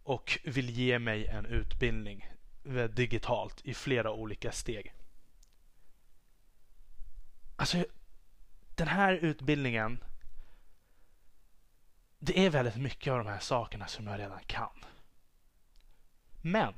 och 0.03 0.39
vill 0.43 0.69
ge 0.69 0.99
mig 0.99 1.27
en 1.27 1.45
utbildning 1.45 2.29
eh, 2.65 2.83
digitalt 2.83 3.61
i 3.63 3.73
flera 3.73 4.11
olika 4.11 4.51
steg. 4.51 4.93
Alltså, 7.55 7.85
den 8.75 8.87
här 8.87 9.13
utbildningen 9.13 10.03
det 12.19 12.45
är 12.45 12.49
väldigt 12.49 12.75
mycket 12.75 13.11
av 13.11 13.17
de 13.17 13.27
här 13.27 13.39
sakerna 13.39 13.87
som 13.87 14.07
jag 14.07 14.19
redan 14.19 14.43
kan. 14.45 14.85
Men 16.41 16.73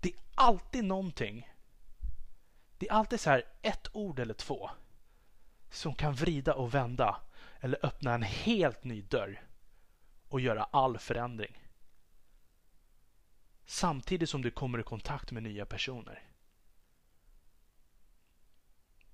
det 0.00 0.08
är 0.08 0.20
alltid 0.34 0.84
någonting. 0.84 1.48
Det 2.78 2.88
är 2.88 2.92
alltid 2.92 3.20
så 3.20 3.30
här 3.30 3.44
ett 3.62 3.88
ord 3.92 4.18
eller 4.18 4.34
två 4.34 4.70
som 5.70 5.94
kan 5.94 6.14
vrida 6.14 6.54
och 6.54 6.74
vända 6.74 7.20
eller 7.60 7.86
öppna 7.86 8.14
en 8.14 8.22
helt 8.22 8.84
ny 8.84 9.02
dörr 9.02 9.42
och 10.28 10.40
göra 10.40 10.64
all 10.64 10.98
förändring. 10.98 11.62
Samtidigt 13.64 14.30
som 14.30 14.42
du 14.42 14.50
kommer 14.50 14.78
i 14.78 14.82
kontakt 14.82 15.32
med 15.32 15.42
nya 15.42 15.66
personer. 15.66 16.22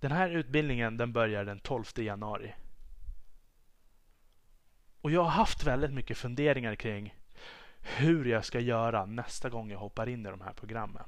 Den 0.00 0.12
här 0.12 0.28
utbildningen 0.28 0.96
den 0.96 1.12
börjar 1.12 1.44
den 1.44 1.60
12 1.60 1.84
januari. 1.96 2.54
Och 5.00 5.10
jag 5.10 5.22
har 5.22 5.30
haft 5.30 5.64
väldigt 5.64 5.92
mycket 5.92 6.18
funderingar 6.18 6.74
kring 6.74 7.14
hur 7.80 8.24
jag 8.24 8.44
ska 8.44 8.60
göra 8.60 9.06
nästa 9.06 9.50
gång 9.50 9.70
jag 9.70 9.78
hoppar 9.78 10.08
in 10.08 10.26
i 10.26 10.30
de 10.30 10.40
här 10.40 10.52
programmen. 10.52 11.04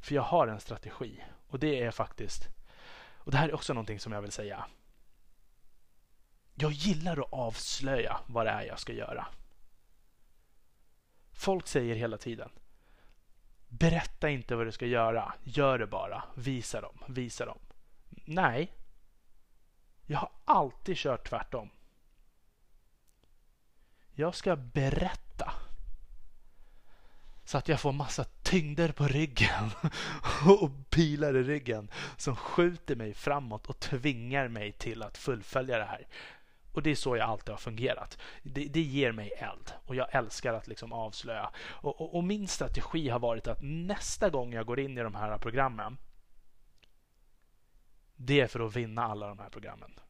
För 0.00 0.14
jag 0.14 0.22
har 0.22 0.46
en 0.46 0.60
strategi 0.60 1.24
och 1.48 1.58
det 1.58 1.82
är 1.82 1.90
faktiskt, 1.90 2.48
och 3.16 3.30
det 3.30 3.36
här 3.36 3.48
är 3.48 3.54
också 3.54 3.74
någonting 3.74 4.00
som 4.00 4.12
jag 4.12 4.22
vill 4.22 4.32
säga. 4.32 4.64
Jag 6.54 6.72
gillar 6.72 7.20
att 7.20 7.32
avslöja 7.32 8.20
vad 8.26 8.46
det 8.46 8.50
är 8.50 8.62
jag 8.62 8.78
ska 8.78 8.92
göra. 8.92 9.26
Folk 11.32 11.66
säger 11.66 11.94
hela 11.94 12.18
tiden 12.18 12.50
Berätta 13.78 14.30
inte 14.30 14.56
vad 14.56 14.66
du 14.66 14.72
ska 14.72 14.86
göra. 14.86 15.34
Gör 15.42 15.78
det 15.78 15.86
bara. 15.86 16.24
Visa 16.34 16.80
dem. 16.80 16.98
Visa 17.06 17.46
dem. 17.46 17.58
Nej. 18.24 18.72
Jag 20.06 20.18
har 20.18 20.30
alltid 20.44 20.96
kört 20.96 21.28
tvärtom. 21.28 21.70
Jag 24.14 24.34
ska 24.34 24.56
berätta. 24.56 25.52
Så 27.44 27.58
att 27.58 27.68
jag 27.68 27.80
får 27.80 27.92
massa 27.92 28.24
tyngder 28.24 28.92
på 28.92 29.08
ryggen 29.08 29.70
och 30.60 30.90
pilar 30.90 31.36
i 31.36 31.42
ryggen 31.42 31.90
som 32.16 32.36
skjuter 32.36 32.96
mig 32.96 33.14
framåt 33.14 33.66
och 33.66 33.80
tvingar 33.80 34.48
mig 34.48 34.72
till 34.72 35.02
att 35.02 35.18
fullfölja 35.18 35.78
det 35.78 35.84
här. 35.84 36.06
Och 36.72 36.82
det 36.82 36.90
är 36.90 36.94
så 36.94 37.16
jag 37.16 37.28
alltid 37.28 37.48
har 37.48 37.56
fungerat. 37.56 38.18
Det, 38.42 38.64
det 38.64 38.80
ger 38.80 39.12
mig 39.12 39.32
eld 39.36 39.72
och 39.86 39.94
jag 39.94 40.14
älskar 40.14 40.54
att 40.54 40.68
liksom 40.68 40.92
avslöja. 40.92 41.50
Och, 41.58 42.00
och, 42.00 42.16
och, 42.16 42.24
min 42.24 42.48
strategi 42.48 43.08
har 43.08 43.18
varit 43.18 43.46
att 43.46 43.58
nästa 43.62 44.30
gång 44.30 44.52
jag 44.52 44.66
går 44.66 44.80
in 44.80 44.98
i 44.98 45.02
de 45.02 45.14
här 45.14 45.38
programmen 45.38 45.98
det 48.16 48.40
är 48.40 48.46
för 48.46 48.66
att 48.66 48.76
vinna 48.76 49.04
alla 49.04 49.28
de 49.28 49.38
här 49.38 49.50
programmen. 49.50 50.00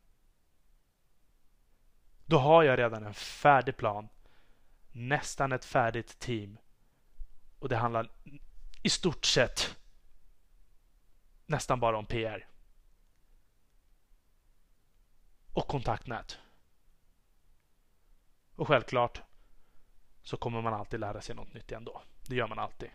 Då 2.27 2.38
har 2.38 2.62
jag 2.62 2.79
redan 2.79 3.07
en 3.07 3.14
färdig 3.14 3.77
plan, 3.77 4.09
nästan 4.92 5.53
ett 5.53 5.64
färdigt 5.64 6.18
team 6.18 6.59
och 7.59 7.68
det 7.68 7.77
handlar 7.77 8.11
i 8.83 8.90
stort 8.90 9.25
sett 9.25 9.77
nästan 11.46 11.81
bara 11.81 11.98
om 11.98 12.07
PR. 12.07 12.46
Och 15.53 15.66
kontaktnät. 15.66 16.38
Och 18.62 18.68
självklart 18.68 19.22
så 20.22 20.37
kommer 20.37 20.62
man 20.62 20.75
alltid 20.75 21.01
lära 21.01 21.20
sig 21.20 21.35
något 21.35 21.55
nytt 21.55 21.72
ändå. 21.72 22.03
Det 22.29 22.35
gör 22.35 22.48
man 22.48 22.59
alltid. 22.59 22.90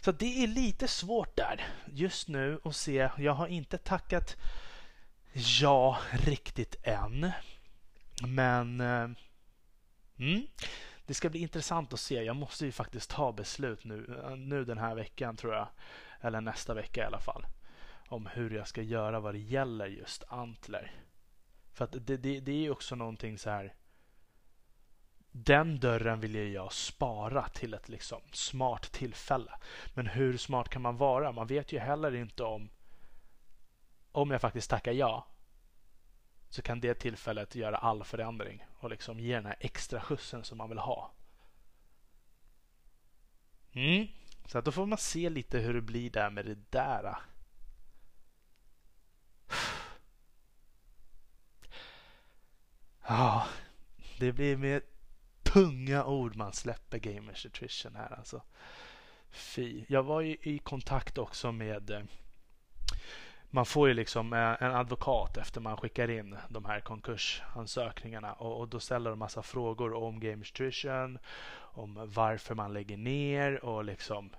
Så 0.00 0.12
det 0.12 0.42
är 0.42 0.46
lite 0.46 0.88
svårt 0.88 1.36
där 1.36 1.66
just 1.86 2.28
nu 2.28 2.60
att 2.64 2.76
se. 2.76 3.10
Jag 3.18 3.32
har 3.32 3.46
inte 3.46 3.78
tackat 3.78 4.36
ja 5.60 5.98
riktigt 6.12 6.76
än. 6.82 7.32
Men 8.26 8.80
eh, 8.80 9.10
mm, 10.18 10.46
det 11.06 11.14
ska 11.14 11.30
bli 11.30 11.40
intressant 11.40 11.92
att 11.92 12.00
se. 12.00 12.22
Jag 12.22 12.36
måste 12.36 12.64
ju 12.64 12.72
faktiskt 12.72 13.10
ta 13.10 13.32
beslut 13.32 13.84
nu, 13.84 14.22
nu 14.36 14.64
den 14.64 14.78
här 14.78 14.94
veckan 14.94 15.36
tror 15.36 15.54
jag. 15.54 15.68
Eller 16.20 16.40
nästa 16.40 16.74
vecka 16.74 17.02
i 17.02 17.06
alla 17.06 17.20
fall. 17.20 17.46
Om 18.08 18.26
hur 18.26 18.50
jag 18.50 18.68
ska 18.68 18.82
göra 18.82 19.20
vad 19.20 19.34
det 19.34 19.38
gäller 19.38 19.86
just 19.86 20.24
Antler. 20.28 20.92
För 21.72 21.84
att 21.84 21.92
det, 21.92 22.16
det, 22.16 22.40
det 22.40 22.52
är 22.52 22.60
ju 22.60 22.70
också 22.70 22.94
någonting 22.94 23.38
så 23.38 23.50
här 23.50 23.74
den 25.32 25.80
dörren 25.80 26.20
vill 26.20 26.52
jag 26.52 26.72
spara 26.72 27.48
till 27.48 27.74
ett 27.74 27.88
liksom 27.88 28.20
smart 28.32 28.92
tillfälle. 28.92 29.52
Men 29.94 30.06
hur 30.06 30.36
smart 30.36 30.68
kan 30.68 30.82
man 30.82 30.96
vara? 30.96 31.32
Man 31.32 31.46
vet 31.46 31.72
ju 31.72 31.78
heller 31.78 32.14
inte 32.14 32.42
om 32.42 32.70
om 34.12 34.30
jag 34.30 34.40
faktiskt 34.40 34.70
tackar 34.70 34.92
ja 34.92 35.26
så 36.48 36.62
kan 36.62 36.80
det 36.80 36.94
tillfället 36.94 37.54
göra 37.54 37.76
all 37.76 38.04
förändring 38.04 38.64
och 38.78 38.90
liksom 38.90 39.20
ge 39.20 39.34
den 39.34 39.46
här 39.46 39.56
extra 39.60 40.00
skjutsen 40.00 40.44
som 40.44 40.58
man 40.58 40.68
vill 40.68 40.78
ha. 40.78 41.12
Mm. 43.72 44.06
Så 44.46 44.58
att 44.58 44.64
då 44.64 44.72
får 44.72 44.86
man 44.86 44.98
se 44.98 45.30
lite 45.30 45.58
hur 45.58 45.74
det 45.74 45.80
blir 45.80 46.10
där 46.10 46.30
med 46.30 46.46
det 46.46 46.70
där. 46.70 47.16
Ja, 53.08 53.46
det 54.18 54.32
blir 54.32 54.56
med 54.56 54.82
tunga 55.52 56.04
ord 56.04 56.36
man 56.36 56.52
släpper 56.52 56.98
Gamers 56.98 57.44
Nutrition 57.44 57.96
här 57.96 58.14
alltså. 58.18 58.42
Fy. 59.30 59.84
Jag 59.88 60.02
var 60.02 60.20
ju 60.20 60.36
i 60.42 60.58
kontakt 60.58 61.18
också 61.18 61.52
med 61.52 61.90
eh, 61.90 62.02
man 63.50 63.66
får 63.66 63.88
ju 63.88 63.94
liksom 63.94 64.32
eh, 64.32 64.62
en 64.62 64.74
advokat 64.74 65.36
efter 65.36 65.60
man 65.60 65.76
skickar 65.76 66.10
in 66.10 66.36
de 66.48 66.64
här 66.64 66.80
konkursansökningarna 66.80 68.32
och, 68.32 68.60
och 68.60 68.68
då 68.68 68.80
ställer 68.80 69.10
de 69.10 69.18
massa 69.18 69.42
frågor 69.42 69.94
om 69.94 70.20
Gamers 70.20 70.52
Nutrition, 70.52 71.18
om 71.52 72.10
varför 72.14 72.54
man 72.54 72.72
lägger 72.72 72.96
ner 72.96 73.64
och 73.64 73.84
liksom 73.84 74.30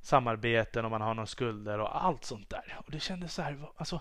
samarbeten, 0.00 0.84
om 0.84 0.90
man 0.90 1.00
har 1.00 1.14
några 1.14 1.26
skulder 1.26 1.78
och 1.78 2.04
allt 2.04 2.24
sånt 2.24 2.50
där. 2.50 2.80
Och 2.84 2.90
det 2.90 3.00
kändes 3.00 3.34
så 3.34 3.42
här, 3.42 3.58
alltså 3.76 4.00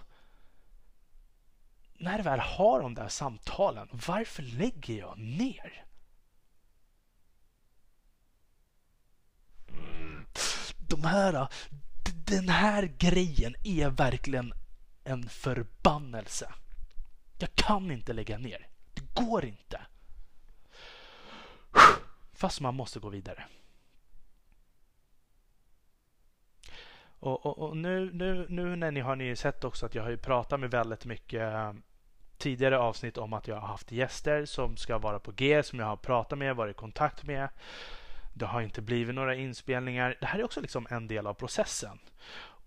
när 1.94 2.17
jag 2.17 2.24
väl 2.24 2.39
har 2.39 2.82
de 2.82 2.94
där 2.94 3.08
samtalen, 3.08 3.88
varför 3.91 4.44
lägger 4.44 4.94
jag 4.94 5.17
ner? 5.17 5.86
De 10.91 11.04
här, 11.04 11.47
den 12.25 12.49
här 12.49 12.84
grejen 12.97 13.56
är 13.63 13.89
verkligen 13.89 14.54
en 15.04 15.30
förbannelse. 15.30 16.54
Jag 17.39 17.56
kan 17.56 17.91
inte 17.91 18.13
lägga 18.13 18.38
ner. 18.38 18.67
Det 18.93 19.13
går 19.13 19.45
inte. 19.45 19.82
Fast 22.34 22.62
man 22.62 22.75
måste 22.75 22.99
gå 22.99 23.10
vidare. 23.10 23.45
Och, 27.19 27.45
och, 27.45 27.60
och, 27.60 27.77
nu, 27.77 28.12
nu, 28.13 28.45
nu 28.49 28.75
när 28.75 28.91
ni 28.91 28.99
har 28.99 29.15
ni 29.15 29.36
sett 29.36 29.63
också 29.63 29.86
att 29.86 29.95
jag 29.95 30.04
har 30.04 30.10
ju 30.10 30.17
pratat 30.17 30.60
med 30.60 30.71
väldigt 30.71 31.06
mycket 31.06 31.54
eh, 31.54 31.73
tidigare 32.38 32.80
avsnitt 32.80 33.17
om 33.17 33.34
att 33.34 33.47
jag 33.47 33.56
har 33.56 33.67
haft 33.67 33.91
gäster 33.91 34.45
som 34.45 34.77
ska 34.77 34.97
vara 34.97 35.19
på 35.19 35.32
G, 35.32 35.63
som 35.63 35.80
jag 35.80 35.86
har 35.86 35.97
pratat 35.97 36.38
med, 36.39 36.56
varit 36.56 36.75
i 36.75 36.80
kontakt 36.80 37.23
med. 37.23 37.49
Det 38.34 38.46
har 38.46 38.62
inte 38.62 38.82
blivit 38.82 39.15
några 39.15 39.36
inspelningar. 39.36 40.17
Det 40.20 40.26
här 40.26 40.39
är 40.39 40.44
också 40.44 40.62
liksom 40.62 40.88
en 40.89 41.08
del 41.08 41.28
av 41.28 41.34
processen. 41.34 42.00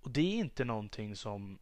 Och 0.03 0.11
det 0.11 0.20
är 0.20 0.37
inte 0.37 0.64
någonting 0.64 1.16
som 1.16 1.59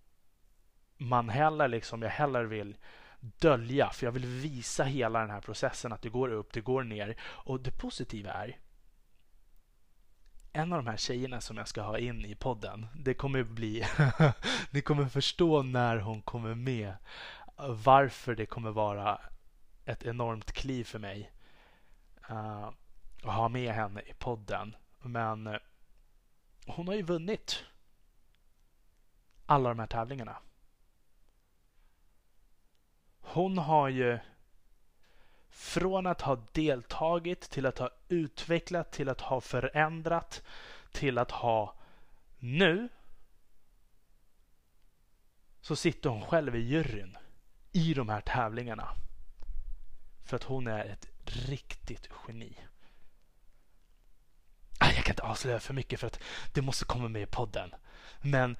man 0.97 1.29
heller 1.29 1.69
liksom, 1.69 2.03
jag 2.03 2.11
heller 2.11 2.45
vill 2.45 2.77
dölja. 3.21 3.91
För 3.91 4.07
jag 4.07 4.13
vill 4.13 4.27
visa 4.27 4.85
hela 4.85 5.21
den 5.21 5.31
här 5.31 5.41
processen 5.41 5.93
att 5.93 6.03
det 6.03 6.09
går 6.09 6.33
upp, 6.33 6.53
det 6.53 6.61
går 6.61 6.83
ner. 6.83 7.17
Och 7.23 7.61
det 7.61 7.71
positiva 7.71 8.33
är 8.33 8.57
en 10.53 10.73
av 10.73 10.85
de 10.85 10.91
här 10.91 10.97
tjejerna 10.97 11.41
som 11.41 11.57
jag 11.57 11.69
ska 11.69 11.83
ha 11.83 11.99
in 11.99 12.25
i 12.25 12.35
podden, 12.35 12.87
det 12.95 13.15
kommer 13.15 13.43
bli... 13.43 13.85
ni 14.71 14.81
kommer 14.81 15.07
förstå 15.07 15.63
när 15.63 15.97
hon 15.97 16.23
kommer 16.23 16.55
med 16.55 16.95
varför 17.69 18.35
det 18.35 18.47
kommer 18.47 18.71
vara 18.71 19.21
ett 19.85 20.03
enormt 20.03 20.53
kliv 20.53 20.85
för 20.85 20.99
mig 20.99 21.33
uh, 22.31 22.71
att 23.23 23.35
ha 23.35 23.49
med 23.49 23.75
henne 23.75 24.01
i 24.01 24.13
podden. 24.15 24.77
Men 25.01 25.47
eh, 25.47 25.59
hon 26.67 26.89
har 26.89 26.95
ju 26.95 27.03
vunnit 27.03 27.65
alla 29.47 29.69
de 29.69 29.79
här 29.79 29.87
tävlingarna. 29.87 30.37
Hon 33.21 33.59
har 33.59 33.89
ju 33.89 34.19
från 35.51 36.07
att 36.07 36.21
ha 36.21 36.39
deltagit 36.53 37.41
till 37.41 37.67
att 37.67 37.79
ha 37.79 37.91
utvecklat 38.09 38.93
till 38.93 39.09
att 39.09 39.21
ha 39.21 39.41
förändrat 39.41 40.43
till 40.93 41.19
att 41.19 41.31
ha 41.31 41.75
nu 42.39 42.89
så 45.61 45.77
sitter 45.77 46.11
hon 46.11 46.23
själv 46.23 46.57
i 46.57 46.59
juryn 46.59 47.17
i 47.73 47.95
de 47.95 48.09
här 48.09 48.21
tävlingarna. 48.21 48.89
För 50.25 50.37
att 50.37 50.45
hon 50.45 50.67
är 50.67 50.85
ett 50.85 51.07
riktigt 51.25 52.09
geni. 52.27 52.57
Jag 54.95 55.05
kan 55.05 55.13
inte 55.13 55.23
avslöja 55.23 55.61
för 55.61 55.75
mycket 55.75 56.01
för 56.01 56.07
att 56.07 56.21
det 56.53 56.63
måste 56.63 56.85
komma 56.85 57.09
med 57.09 57.23
i 57.23 57.27
podden. 57.27 57.71
Men 58.21 58.57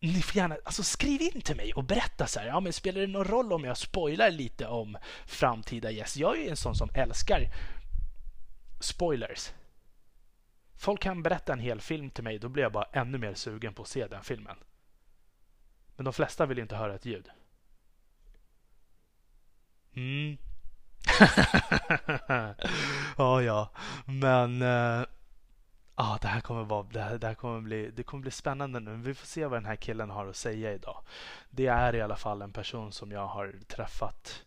ni 0.00 0.22
får 0.22 0.36
gärna 0.36 0.56
alltså 0.64 0.82
skriv 0.82 1.22
in 1.22 1.40
till 1.40 1.56
mig 1.56 1.74
och 1.74 1.84
berätta 1.84 2.26
så 2.26 2.40
här. 2.40 2.46
Ja, 2.46 2.60
men 2.60 2.72
spelar 2.72 3.00
det 3.00 3.06
någon 3.06 3.24
roll 3.24 3.52
om 3.52 3.64
jag 3.64 3.76
spoilar 3.76 4.30
lite 4.30 4.66
om 4.66 4.96
framtida 5.26 5.90
gäster? 5.90 6.20
Jag 6.20 6.38
är 6.38 6.42
ju 6.42 6.48
en 6.48 6.56
sån 6.56 6.74
som 6.74 6.90
älskar 6.94 7.48
spoilers. 8.80 9.50
Folk 10.76 11.02
kan 11.02 11.22
berätta 11.22 11.52
en 11.52 11.58
hel 11.58 11.80
film 11.80 12.10
till 12.10 12.24
mig, 12.24 12.38
då 12.38 12.48
blir 12.48 12.62
jag 12.62 12.72
bara 12.72 12.88
ännu 12.92 13.18
mer 13.18 13.34
sugen 13.34 13.74
på 13.74 13.82
att 13.82 13.88
se 13.88 14.06
den 14.06 14.24
filmen. 14.24 14.56
Men 15.96 16.04
de 16.04 16.12
flesta 16.12 16.46
vill 16.46 16.58
inte 16.58 16.76
höra 16.76 16.94
ett 16.94 17.04
ljud. 17.04 17.28
Mm. 19.94 20.38
ja, 23.16 23.42
ja. 23.42 23.70
Men 24.04 24.62
uh, 24.62 25.04
ah, 25.94 26.18
det 26.20 26.28
här 26.28 26.40
kommer 26.40 26.64
vara 26.64 26.86
det 26.92 27.00
här, 27.00 27.18
det 27.18 27.26
här 27.26 27.34
kommer 27.34 27.60
bli 27.60 27.90
det 27.90 28.02
kommer 28.02 28.22
bli 28.22 28.30
spännande 28.30 28.80
nu. 28.80 28.96
Vi 28.96 29.14
får 29.14 29.26
se 29.26 29.46
vad 29.46 29.56
den 29.56 29.66
här 29.66 29.76
killen 29.76 30.10
har 30.10 30.26
att 30.26 30.36
säga 30.36 30.72
idag. 30.72 31.02
Det 31.50 31.66
är 31.66 31.94
i 31.94 32.00
alla 32.00 32.16
fall 32.16 32.42
en 32.42 32.52
person 32.52 32.92
som 32.92 33.12
jag 33.12 33.26
har 33.26 33.54
träffat 33.68 34.44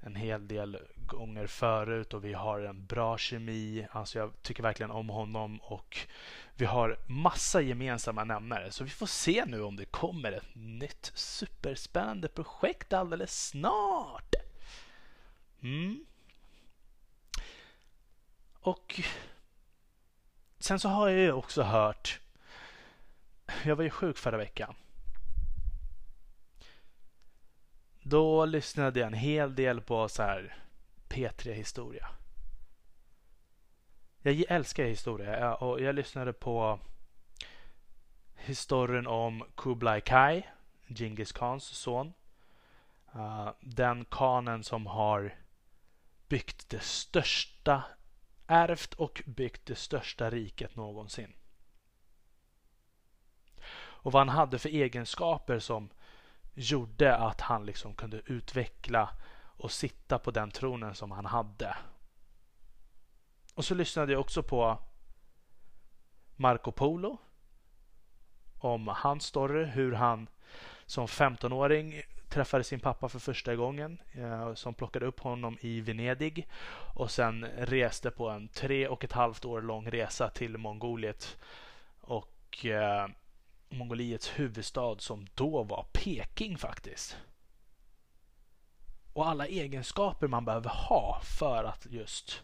en 0.00 0.14
hel 0.14 0.48
del 0.48 0.78
gånger 0.96 1.46
förut 1.46 2.14
och 2.14 2.24
vi 2.24 2.32
har 2.32 2.60
en 2.60 2.86
bra 2.86 3.18
kemi. 3.18 3.86
Alltså 3.90 4.18
jag 4.18 4.42
tycker 4.42 4.62
verkligen 4.62 4.90
om 4.90 5.08
honom 5.08 5.60
och 5.62 5.98
vi 6.56 6.64
har 6.64 6.98
massa 7.06 7.60
gemensamma 7.60 8.24
nämnare. 8.24 8.70
Så 8.70 8.84
vi 8.84 8.90
får 8.90 9.06
se 9.06 9.44
nu 9.46 9.62
om 9.62 9.76
det 9.76 9.84
kommer 9.84 10.32
ett 10.32 10.54
nytt 10.54 11.12
superspännande 11.14 12.28
projekt 12.28 12.92
alldeles 12.92 13.46
snart. 13.48 14.34
Mm. 15.64 16.06
Och 18.60 19.00
sen 20.58 20.80
så 20.80 20.88
har 20.88 21.08
jag 21.08 21.20
ju 21.20 21.32
också 21.32 21.62
hört. 21.62 22.20
Jag 23.64 23.76
var 23.76 23.84
ju 23.84 23.90
sjuk 23.90 24.18
förra 24.18 24.36
veckan. 24.36 24.74
Då 28.02 28.44
lyssnade 28.44 29.00
jag 29.00 29.06
en 29.06 29.14
hel 29.14 29.54
del 29.54 29.80
på 29.80 30.08
så 30.08 30.22
här 30.22 30.56
P3 31.08 31.52
historia. 31.52 32.08
Jag 34.22 34.44
älskar 34.48 34.84
historia 34.84 35.54
och 35.54 35.80
jag 35.80 35.94
lyssnade 35.94 36.32
på 36.32 36.78
historien 38.36 39.06
om 39.06 39.44
Kublai 39.56 40.00
Kai, 40.00 40.42
Genghis 40.86 41.32
Khans 41.32 41.64
son. 41.64 42.12
Ah, 43.12 43.52
den 43.60 44.04
kanen 44.04 44.64
som 44.64 44.86
har 44.86 45.34
byggt 46.34 46.68
det 46.68 46.82
största, 46.82 47.82
ärvt 48.46 48.94
och 48.94 49.22
byggt 49.26 49.66
det 49.66 49.74
största 49.74 50.30
riket 50.30 50.76
någonsin. 50.76 51.32
Och 53.76 54.12
vad 54.12 54.20
han 54.20 54.36
hade 54.36 54.58
för 54.58 54.68
egenskaper 54.68 55.58
som 55.58 55.90
gjorde 56.54 57.16
att 57.16 57.40
han 57.40 57.66
liksom 57.66 57.94
kunde 57.94 58.22
utveckla 58.26 59.10
och 59.56 59.72
sitta 59.72 60.18
på 60.18 60.30
den 60.30 60.50
tronen 60.50 60.94
som 60.94 61.10
han 61.10 61.26
hade. 61.26 61.76
Och 63.54 63.64
så 63.64 63.74
lyssnade 63.74 64.12
jag 64.12 64.20
också 64.20 64.42
på 64.42 64.78
Marco 66.36 66.72
Polo 66.72 67.18
om 68.58 68.88
hans 68.88 69.24
story, 69.24 69.64
hur 69.64 69.92
han 69.92 70.28
som 70.86 71.06
15-åring 71.06 72.02
träffade 72.34 72.64
sin 72.64 72.80
pappa 72.80 73.08
för 73.08 73.18
första 73.18 73.56
gången 73.56 73.98
eh, 74.12 74.54
som 74.54 74.74
plockade 74.74 75.06
upp 75.06 75.20
honom 75.20 75.58
i 75.60 75.80
Venedig 75.80 76.48
och 76.94 77.10
sen 77.10 77.44
reste 77.44 78.10
på 78.10 78.28
en 78.28 78.48
tre 78.48 78.88
och 78.88 79.04
ett 79.04 79.12
halvt 79.12 79.44
år 79.44 79.62
lång 79.62 79.90
resa 79.90 80.30
till 80.30 80.58
Mongoliet 80.58 81.36
och 82.00 82.66
eh, 82.66 83.06
Mongoliets 83.68 84.28
huvudstad 84.38 84.96
som 84.98 85.26
då 85.34 85.62
var 85.62 85.86
Peking 85.92 86.58
faktiskt. 86.58 87.16
Och 89.12 89.28
alla 89.28 89.46
egenskaper 89.46 90.28
man 90.28 90.44
behöver 90.44 90.70
ha 90.70 91.20
för 91.38 91.64
att 91.64 91.86
just 91.90 92.42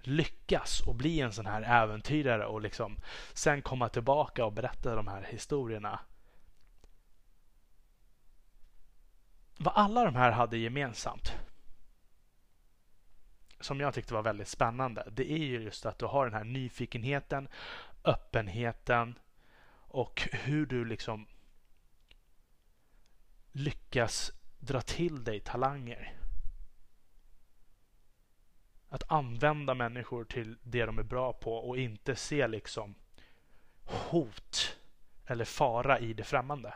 lyckas 0.00 0.80
och 0.80 0.94
bli 0.94 1.20
en 1.20 1.32
sån 1.32 1.46
här 1.46 1.82
äventyrare 1.82 2.46
och 2.46 2.60
liksom 2.60 2.96
sen 3.32 3.62
komma 3.62 3.88
tillbaka 3.88 4.44
och 4.44 4.52
berätta 4.52 4.94
de 4.94 5.08
här 5.08 5.22
historierna 5.30 6.00
vad 9.56 9.74
alla 9.76 10.04
de 10.04 10.14
här 10.14 10.30
hade 10.30 10.58
gemensamt 10.58 11.34
som 13.64 13.80
jag 13.80 13.94
tyckte 13.94 14.14
var 14.14 14.22
väldigt 14.22 14.48
spännande 14.48 15.08
det 15.12 15.32
är 15.32 15.38
ju 15.38 15.62
just 15.62 15.86
att 15.86 15.98
du 15.98 16.06
har 16.06 16.24
den 16.24 16.34
här 16.34 16.44
nyfikenheten, 16.44 17.48
öppenheten 18.04 19.18
och 19.76 20.28
hur 20.32 20.66
du 20.66 20.84
liksom 20.84 21.26
lyckas 23.52 24.32
dra 24.58 24.80
till 24.80 25.24
dig 25.24 25.40
talanger. 25.40 26.14
Att 28.88 29.12
använda 29.12 29.74
människor 29.74 30.24
till 30.24 30.58
det 30.62 30.86
de 30.86 30.98
är 30.98 31.02
bra 31.02 31.32
på 31.32 31.54
och 31.54 31.78
inte 31.78 32.16
se 32.16 32.48
liksom 32.48 32.94
hot 33.84 34.76
eller 35.26 35.44
fara 35.44 35.98
i 35.98 36.12
det 36.12 36.24
främmande. 36.24 36.74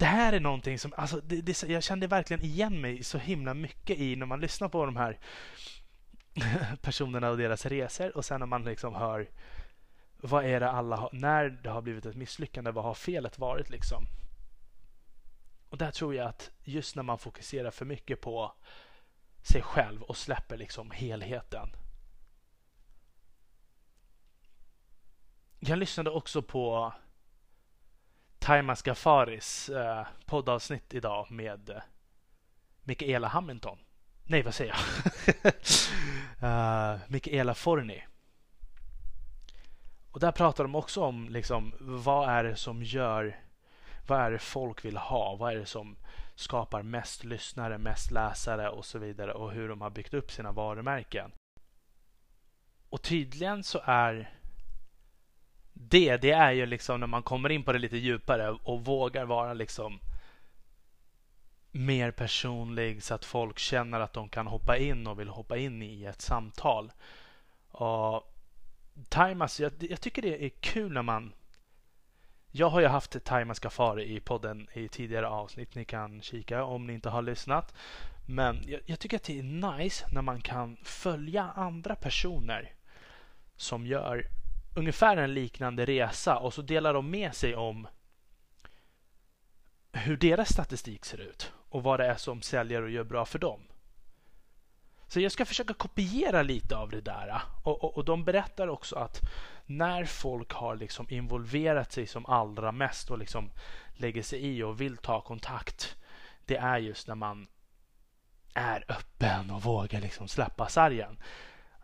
Det 0.00 0.06
här 0.06 0.32
är 0.32 0.40
någonting 0.40 0.78
som, 0.78 0.92
alltså, 0.96 1.20
det, 1.20 1.40
det, 1.40 1.62
jag 1.62 1.82
kände 1.82 2.06
verkligen 2.06 2.44
igen 2.44 2.80
mig 2.80 3.04
så 3.04 3.18
himla 3.18 3.54
mycket 3.54 3.98
i 3.98 4.16
när 4.16 4.26
man 4.26 4.40
lyssnar 4.40 4.68
på 4.68 4.84
de 4.84 4.96
här 4.96 5.18
personerna 6.82 7.30
och 7.30 7.36
deras 7.36 7.66
resor 7.66 8.16
och 8.16 8.24
sen 8.24 8.40
när 8.40 8.46
man 8.46 8.64
liksom 8.64 8.94
hör 8.94 9.30
vad 10.16 10.44
är 10.44 10.60
det 10.60 10.70
alla 10.70 10.96
har, 10.96 11.10
när 11.12 11.50
det 11.50 11.70
har 11.70 11.82
blivit 11.82 12.06
ett 12.06 12.16
misslyckande, 12.16 12.70
vad 12.70 12.84
har 12.84 12.94
felet 12.94 13.38
varit 13.38 13.70
liksom? 13.70 14.06
Och 15.68 15.78
där 15.78 15.90
tror 15.90 16.14
jag 16.14 16.26
att 16.28 16.50
just 16.64 16.96
när 16.96 17.02
man 17.02 17.18
fokuserar 17.18 17.70
för 17.70 17.84
mycket 17.84 18.20
på 18.20 18.52
sig 19.42 19.62
själv 19.62 20.02
och 20.02 20.16
släpper 20.16 20.56
liksom 20.56 20.90
helheten. 20.90 21.68
Jag 25.58 25.78
lyssnade 25.78 26.10
också 26.10 26.42
på 26.42 26.92
Taimas 28.40 28.82
Gafaris 28.82 29.68
eh, 29.68 30.06
poddavsnitt 30.26 30.94
idag 30.94 31.30
med 31.30 31.70
eh, 31.70 31.76
Mikaela 32.84 33.28
Hamilton. 33.28 33.78
Nej, 34.24 34.42
vad 34.42 34.54
säger 34.54 34.74
jag? 34.74 35.52
uh, 36.42 37.00
Mikaela 37.08 37.54
Forni. 37.54 38.06
Och 40.10 40.20
där 40.20 40.32
pratar 40.32 40.64
de 40.64 40.74
också 40.74 41.02
om 41.02 41.28
liksom, 41.28 41.74
vad 41.80 42.28
är 42.28 42.44
det 42.44 42.56
som 42.56 42.82
gör, 42.82 43.40
vad 44.06 44.20
är 44.20 44.30
det 44.30 44.38
folk 44.38 44.84
vill 44.84 44.96
ha? 44.96 45.36
Vad 45.36 45.52
är 45.52 45.56
det 45.56 45.66
som 45.66 45.96
skapar 46.34 46.82
mest 46.82 47.24
lyssnare, 47.24 47.78
mest 47.78 48.10
läsare 48.10 48.68
och 48.68 48.84
så 48.84 48.98
vidare 48.98 49.32
och 49.32 49.52
hur 49.52 49.68
de 49.68 49.80
har 49.80 49.90
byggt 49.90 50.14
upp 50.14 50.32
sina 50.32 50.52
varumärken. 50.52 51.32
Och 52.88 53.02
tydligen 53.02 53.64
så 53.64 53.80
är 53.84 54.39
det, 55.88 56.16
det 56.16 56.30
är 56.30 56.52
ju 56.52 56.66
liksom 56.66 57.00
när 57.00 57.06
man 57.06 57.22
kommer 57.22 57.50
in 57.50 57.62
på 57.62 57.72
det 57.72 57.78
lite 57.78 57.96
djupare 57.96 58.50
och 58.50 58.84
vågar 58.84 59.24
vara 59.24 59.54
liksom 59.54 60.00
mer 61.72 62.10
personlig 62.10 63.02
så 63.02 63.14
att 63.14 63.24
folk 63.24 63.58
känner 63.58 64.00
att 64.00 64.12
de 64.12 64.28
kan 64.28 64.46
hoppa 64.46 64.76
in 64.76 65.06
och 65.06 65.20
vill 65.20 65.28
hoppa 65.28 65.56
in 65.56 65.82
i 65.82 66.04
ett 66.04 66.20
samtal. 66.20 66.92
Och 67.70 68.34
Timas, 69.08 69.60
jag, 69.60 69.72
jag 69.78 70.00
tycker 70.00 70.22
det 70.22 70.44
är 70.44 70.48
kul 70.48 70.92
när 70.92 71.02
man 71.02 71.32
jag 72.52 72.70
har 72.70 72.80
ju 72.80 72.86
haft 72.86 73.24
Timas 73.24 73.58
Gafari 73.58 74.16
i 74.16 74.20
podden 74.20 74.68
i 74.72 74.88
tidigare 74.88 75.28
avsnitt. 75.28 75.74
Ni 75.74 75.84
kan 75.84 76.22
kika 76.22 76.64
om 76.64 76.86
ni 76.86 76.92
inte 76.92 77.08
har 77.08 77.22
lyssnat. 77.22 77.74
Men 78.26 78.64
jag, 78.66 78.80
jag, 78.86 78.98
tycker 78.98 79.16
att 79.16 79.24
det 79.24 79.38
är 79.38 79.78
nice 79.78 80.06
när 80.12 80.22
man 80.22 80.40
kan 80.40 80.76
följa 80.82 81.50
andra 81.56 81.94
personer 81.94 82.72
som 83.56 83.86
gör 83.86 84.26
ungefär 84.74 85.16
en 85.16 85.34
liknande 85.34 85.84
resa 85.84 86.38
och 86.38 86.54
så 86.54 86.62
delar 86.62 86.94
de 86.94 87.10
med 87.10 87.34
sig 87.34 87.56
om 87.56 87.86
hur 89.92 90.16
deras 90.16 90.48
statistik 90.48 91.04
ser 91.04 91.20
ut 91.20 91.52
och 91.68 91.82
vad 91.82 92.00
det 92.00 92.06
är 92.06 92.14
som 92.14 92.42
säljer 92.42 92.82
och 92.82 92.90
gör 92.90 93.04
bra 93.04 93.24
för 93.24 93.38
dem. 93.38 93.60
Så 95.08 95.20
jag 95.20 95.32
ska 95.32 95.44
försöka 95.44 95.74
kopiera 95.74 96.42
lite 96.42 96.76
av 96.76 96.90
det 96.90 97.00
där. 97.00 97.42
Och, 97.62 97.84
och, 97.84 97.96
och 97.96 98.04
de 98.04 98.24
berättar 98.24 98.68
också 98.68 98.96
att 98.96 99.20
när 99.66 100.04
folk 100.04 100.52
har 100.52 100.76
liksom 100.76 101.06
involverat 101.10 101.92
sig 101.92 102.06
som 102.06 102.26
allra 102.26 102.72
mest 102.72 103.10
och 103.10 103.18
liksom 103.18 103.50
lägger 103.96 104.22
sig 104.22 104.46
i 104.46 104.62
och 104.62 104.80
vill 104.80 104.96
ta 104.96 105.20
kontakt. 105.20 105.96
Det 106.44 106.56
är 106.56 106.78
just 106.78 107.08
när 107.08 107.14
man 107.14 107.46
är 108.54 108.84
öppen 108.88 109.50
och 109.50 109.62
vågar 109.62 110.00
liksom 110.00 110.28
släppa 110.28 110.68
sargen. 110.68 111.18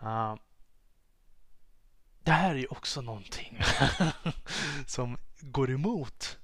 Uh, 0.02 0.34
det 2.26 2.32
här 2.32 2.50
är 2.50 2.58
ju 2.58 2.66
också 2.66 3.00
någonting 3.00 3.60
som 4.86 5.18
går 5.40 5.70
emot 5.70 6.38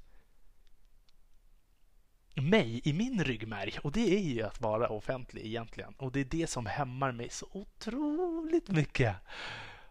mig 2.34 2.80
i 2.84 2.92
min 2.92 3.24
ryggmärg 3.24 3.78
och 3.82 3.92
det 3.92 4.14
är 4.14 4.20
ju 4.20 4.42
att 4.42 4.60
vara 4.60 4.88
offentlig 4.88 5.46
egentligen. 5.46 5.94
Och 5.94 6.12
det 6.12 6.20
är 6.20 6.24
det 6.24 6.46
som 6.46 6.66
hämmar 6.66 7.12
mig 7.12 7.28
så 7.28 7.46
otroligt 7.50 8.68
mycket. 8.68 9.16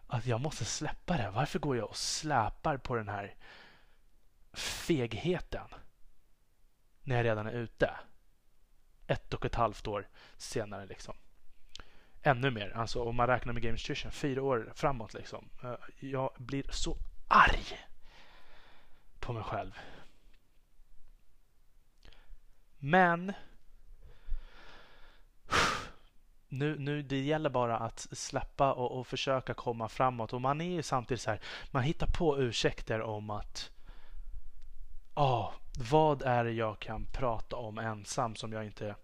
Att 0.06 0.26
jag 0.26 0.40
måste 0.40 0.64
släppa 0.64 1.16
det. 1.16 1.30
Varför 1.30 1.58
går 1.58 1.76
jag 1.76 1.88
och 1.88 1.96
släpar 1.96 2.76
på 2.76 2.94
den 2.94 3.08
här 3.08 3.34
fegheten 4.52 5.68
när 7.02 7.16
jag 7.16 7.24
redan 7.24 7.46
är 7.46 7.52
ute? 7.52 7.90
Ett 9.06 9.34
och 9.34 9.44
ett 9.44 9.54
halvt 9.54 9.86
år 9.86 10.08
senare 10.36 10.86
liksom. 10.86 11.14
Ännu 12.22 12.50
mer, 12.50 12.76
alltså 12.76 13.02
om 13.02 13.16
man 13.16 13.26
räknar 13.26 13.52
med 13.52 13.62
Game 13.62 13.72
Nutrition, 13.72 14.12
fyra 14.12 14.42
år 14.42 14.72
framåt 14.74 15.14
liksom. 15.14 15.48
Eh, 15.64 15.74
jag 16.00 16.30
blir 16.38 16.64
så 16.70 16.96
arg 17.28 17.78
på 19.20 19.32
mig 19.32 19.42
själv 19.42 19.72
men 22.84 23.32
nu, 26.48 26.78
nu 26.78 27.02
det 27.02 27.20
gäller 27.20 27.50
bara 27.50 27.78
att 27.78 28.06
släppa 28.12 28.72
och, 28.72 28.98
och, 28.98 29.06
försöka 29.06 29.54
komma 29.54 29.88
framåt. 29.88 30.32
Och 30.32 30.40
man 30.40 30.60
är 30.60 30.70
ju 30.70 30.82
samtidigt 30.82 31.20
så 31.20 31.30
här, 31.30 31.40
man 31.70 31.82
hittar 31.82 32.06
på 32.06 32.38
ursäkter 32.38 33.00
om 33.02 33.30
att 33.30 33.70
oh, 35.14 35.52
vad 35.90 36.22
är 36.22 36.44
det 36.44 36.52
jag 36.52 36.78
kan 36.78 37.06
prata 37.12 37.56
om 37.56 37.78
ensam 37.78 38.36
som 38.36 38.52
jag 38.52 38.64
inte... 38.64 38.94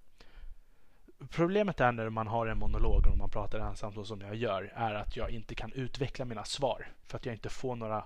Problemet 1.31 1.81
är 1.81 1.93
när 1.93 2.11
man 2.11 2.27
har 2.27 2.47
en 2.47 2.59
monolog 2.59 3.07
och 3.07 3.19
man 3.19 3.31
pratar 3.31 3.59
ensam 3.59 3.93
så 3.93 4.05
som 4.05 4.21
jag 4.21 4.35
gör 4.35 4.73
är 4.75 4.95
att 4.95 5.17
jag 5.17 5.31
inte 5.31 5.55
kan 5.55 5.73
utveckla 5.73 6.25
mina 6.25 6.45
svar 6.45 6.93
för 7.07 7.17
att 7.17 7.27
jag 7.27 7.35
inte 7.35 7.49
får 7.49 7.77
några 7.77 8.05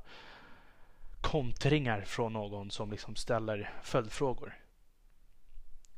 kontringar 1.21 2.01
från 2.01 2.33
någon 2.33 2.71
som 2.71 2.91
liksom 2.91 3.17
ställer 3.17 3.71
följdfrågor. 3.83 4.59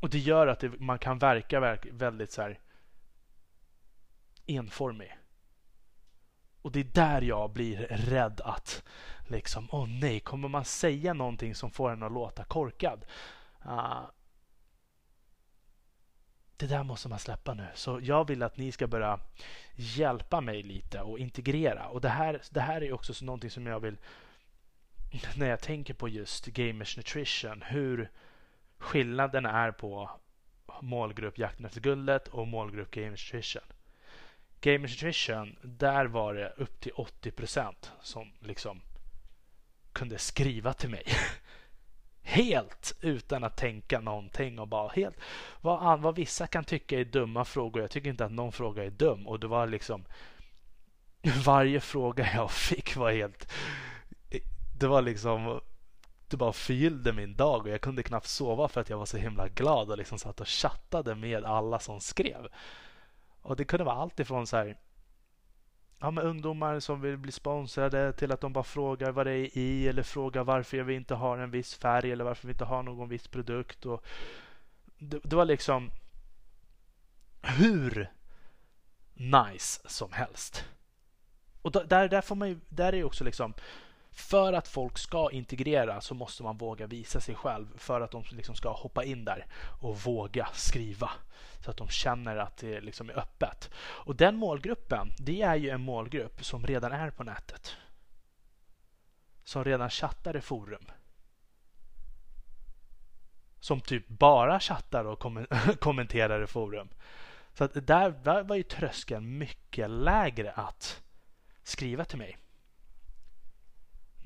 Och 0.00 0.10
det 0.10 0.18
gör 0.18 0.46
att 0.46 0.60
det, 0.60 0.80
man 0.80 0.98
kan 0.98 1.18
verka 1.18 1.78
väldigt 1.92 2.32
så 2.32 2.42
här 2.42 2.58
enformig. 4.46 5.16
Och 6.62 6.72
det 6.72 6.80
är 6.80 6.84
där 6.84 7.22
jag 7.22 7.50
blir 7.50 7.76
rädd 7.90 8.40
att 8.44 8.82
liksom, 9.26 9.68
åh 9.72 9.84
oh 9.84 9.88
nej, 9.88 10.20
kommer 10.20 10.48
man 10.48 10.64
säga 10.64 11.14
någonting 11.14 11.54
som 11.54 11.70
får 11.70 11.90
en 11.90 12.02
att 12.02 12.12
låta 12.12 12.44
korkad? 12.44 13.04
Uh, 13.66 14.04
det 16.56 16.66
där 16.66 16.82
måste 16.82 17.08
man 17.08 17.18
släppa 17.18 17.54
nu. 17.54 17.66
Så 17.74 18.00
jag 18.02 18.28
vill 18.28 18.42
att 18.42 18.56
ni 18.56 18.72
ska 18.72 18.86
börja 18.86 19.20
hjälpa 19.76 20.40
mig 20.40 20.62
lite 20.62 21.00
och 21.00 21.18
integrera. 21.18 21.88
Och 21.88 22.00
det 22.00 22.08
här, 22.08 22.42
det 22.50 22.60
här 22.60 22.82
är 22.82 22.92
också 22.92 23.14
så 23.14 23.24
någonting 23.24 23.50
som 23.50 23.66
jag 23.66 23.80
vill 23.80 23.96
när 25.36 25.46
jag 25.46 25.60
tänker 25.60 25.94
på 25.94 26.08
just 26.08 26.46
Gamers 26.46 26.96
Nutrition. 26.96 27.62
Hur 27.62 28.10
skillnaden 28.78 29.46
är 29.46 29.72
på 29.72 30.10
målgrupp 30.80 31.38
Jakten 31.38 31.66
efter 31.66 31.80
guldet 31.80 32.28
och 32.28 32.48
målgrupp 32.48 32.90
Gamers 32.90 33.32
Nutrition. 33.32 33.62
Gamers 34.60 34.90
Nutrition, 34.90 35.56
där 35.62 36.04
var 36.04 36.34
det 36.34 36.48
upp 36.56 36.80
till 36.80 36.92
80% 36.92 37.74
som 38.02 38.32
liksom 38.40 38.80
kunde 39.92 40.18
skriva 40.18 40.72
till 40.72 40.90
mig. 40.90 41.04
helt 42.26 42.96
utan 43.00 43.44
att 43.44 43.56
tänka 43.56 44.00
någonting 44.00 44.58
och 44.58 44.68
bara 44.68 44.88
helt 44.88 45.16
vad, 45.60 46.00
vad 46.00 46.16
vissa 46.16 46.46
kan 46.46 46.64
tycka 46.64 47.00
är 47.00 47.04
dumma 47.04 47.44
frågor. 47.44 47.82
Jag 47.82 47.90
tycker 47.90 48.10
inte 48.10 48.24
att 48.24 48.32
någon 48.32 48.52
fråga 48.52 48.84
är 48.84 48.90
dum 48.90 49.26
och 49.26 49.40
det 49.40 49.46
var 49.46 49.66
liksom 49.66 50.04
varje 51.44 51.80
fråga 51.80 52.28
jag 52.34 52.50
fick 52.50 52.96
var 52.96 53.12
helt 53.12 53.52
det 54.78 54.86
var 54.86 55.02
liksom 55.02 55.60
det 56.28 56.36
bara 56.36 56.52
förgyllde 56.52 57.12
min 57.12 57.36
dag 57.36 57.60
och 57.60 57.68
jag 57.68 57.80
kunde 57.80 58.02
knappt 58.02 58.26
sova 58.26 58.68
för 58.68 58.80
att 58.80 58.90
jag 58.90 58.98
var 58.98 59.06
så 59.06 59.16
himla 59.16 59.48
glad 59.48 59.90
och 59.90 59.98
liksom 59.98 60.18
satt 60.18 60.40
och 60.40 60.48
chattade 60.48 61.14
med 61.14 61.44
alla 61.44 61.78
som 61.78 62.00
skrev. 62.00 62.48
Och 63.42 63.56
det 63.56 63.64
kunde 63.64 63.84
vara 63.84 63.96
allt 63.96 64.20
ifrån 64.20 64.46
så 64.46 64.56
här 64.56 64.76
ja, 65.98 66.10
men 66.10 66.24
ungdomar 66.24 66.80
som 66.80 67.00
vill 67.00 67.16
bli 67.16 67.32
sponsrade 67.32 68.12
till 68.12 68.32
att 68.32 68.40
de 68.40 68.52
bara 68.52 68.64
frågar 68.64 69.12
vad 69.12 69.26
det 69.26 69.32
är 69.32 69.58
i 69.58 69.88
eller 69.88 70.02
frågar 70.02 70.44
varför 70.44 70.82
vi 70.82 70.94
inte 70.94 71.14
har 71.14 71.38
en 71.38 71.50
viss 71.50 71.74
färg 71.74 72.12
eller 72.12 72.24
varför 72.24 72.46
vi 72.46 72.52
inte 72.52 72.64
har 72.64 72.82
någon 72.82 73.08
viss 73.08 73.28
produkt. 73.28 73.86
Och 73.86 74.04
det, 74.98 75.20
det 75.24 75.36
var 75.36 75.44
liksom 75.44 75.90
hur 77.42 78.10
nice 79.14 79.80
som 79.88 80.12
helst. 80.12 80.64
Och 81.62 81.72
där, 81.72 82.08
där 82.08 82.20
får 82.20 82.36
man 82.36 82.48
ju, 82.48 82.60
där 82.68 82.92
är 82.92 82.96
ju 82.96 83.04
också 83.04 83.24
liksom 83.24 83.54
för 84.14 84.52
att 84.52 84.68
folk 84.68 84.98
ska 84.98 85.30
integrera 85.30 86.00
så 86.00 86.14
måste 86.14 86.42
man 86.42 86.56
våga 86.56 86.86
visa 86.86 87.20
sig 87.20 87.34
själv 87.34 87.78
för 87.78 88.00
att 88.00 88.10
de 88.10 88.24
liksom 88.30 88.54
ska 88.54 88.72
hoppa 88.72 89.04
in 89.04 89.24
där 89.24 89.46
och 89.80 90.00
våga 90.00 90.48
skriva 90.52 91.10
så 91.64 91.70
att 91.70 91.76
de 91.76 91.88
känner 91.88 92.36
att 92.36 92.56
det 92.56 92.80
liksom 92.80 93.10
är 93.10 93.18
öppet. 93.18 93.70
Och 93.76 94.16
den 94.16 94.36
målgruppen, 94.36 95.12
det 95.18 95.42
är 95.42 95.54
ju 95.54 95.70
en 95.70 95.80
målgrupp 95.80 96.44
som 96.44 96.66
redan 96.66 96.92
är 96.92 97.10
på 97.10 97.24
nätet. 97.24 97.76
Som 99.44 99.64
redan 99.64 99.90
chattar 99.90 100.36
i 100.36 100.40
forum. 100.40 100.84
Som 103.60 103.80
typ 103.80 104.08
bara 104.08 104.60
chattar 104.60 105.04
och 105.04 105.18
kommenterar 105.80 106.44
i 106.44 106.46
forum. 106.46 106.88
Så 107.54 107.64
att 107.64 107.86
där, 107.86 108.10
där 108.10 108.42
var 108.42 108.56
ju 108.56 108.62
tröskeln 108.62 109.38
mycket 109.38 109.90
lägre 109.90 110.52
att 110.52 111.02
skriva 111.62 112.04
till 112.04 112.18
mig. 112.18 112.38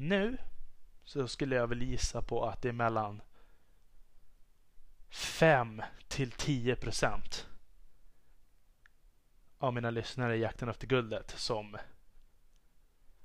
Nu 0.00 0.36
så 1.04 1.28
skulle 1.28 1.56
jag 1.56 1.66
väl 1.66 1.82
gissa 1.82 2.22
på 2.22 2.44
att 2.44 2.62
det 2.62 2.68
är 2.68 2.72
mellan 2.72 3.22
5 5.10 5.82
till 6.08 6.30
10 6.30 6.76
procent 6.76 7.46
av 9.58 9.74
mina 9.74 9.90
lyssnare 9.90 10.36
i 10.36 10.40
Jakten 10.40 10.68
efter 10.68 10.86
guldet 10.86 11.30
som 11.30 11.76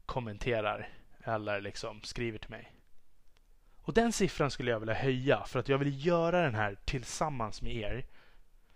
kommenterar 0.05 0.89
eller 1.23 1.61
liksom 1.61 2.01
skriver 2.03 2.39
till 2.39 2.49
mig. 2.49 2.73
Och 3.81 3.93
den 3.93 4.13
siffran 4.13 4.51
skulle 4.51 4.71
jag 4.71 4.79
vilja 4.79 4.95
höja 4.95 5.43
för 5.43 5.59
att 5.59 5.69
jag 5.69 5.77
vill 5.77 6.05
göra 6.05 6.41
den 6.41 6.55
här 6.55 6.77
tillsammans 6.85 7.61
med 7.61 7.75
er 7.75 8.05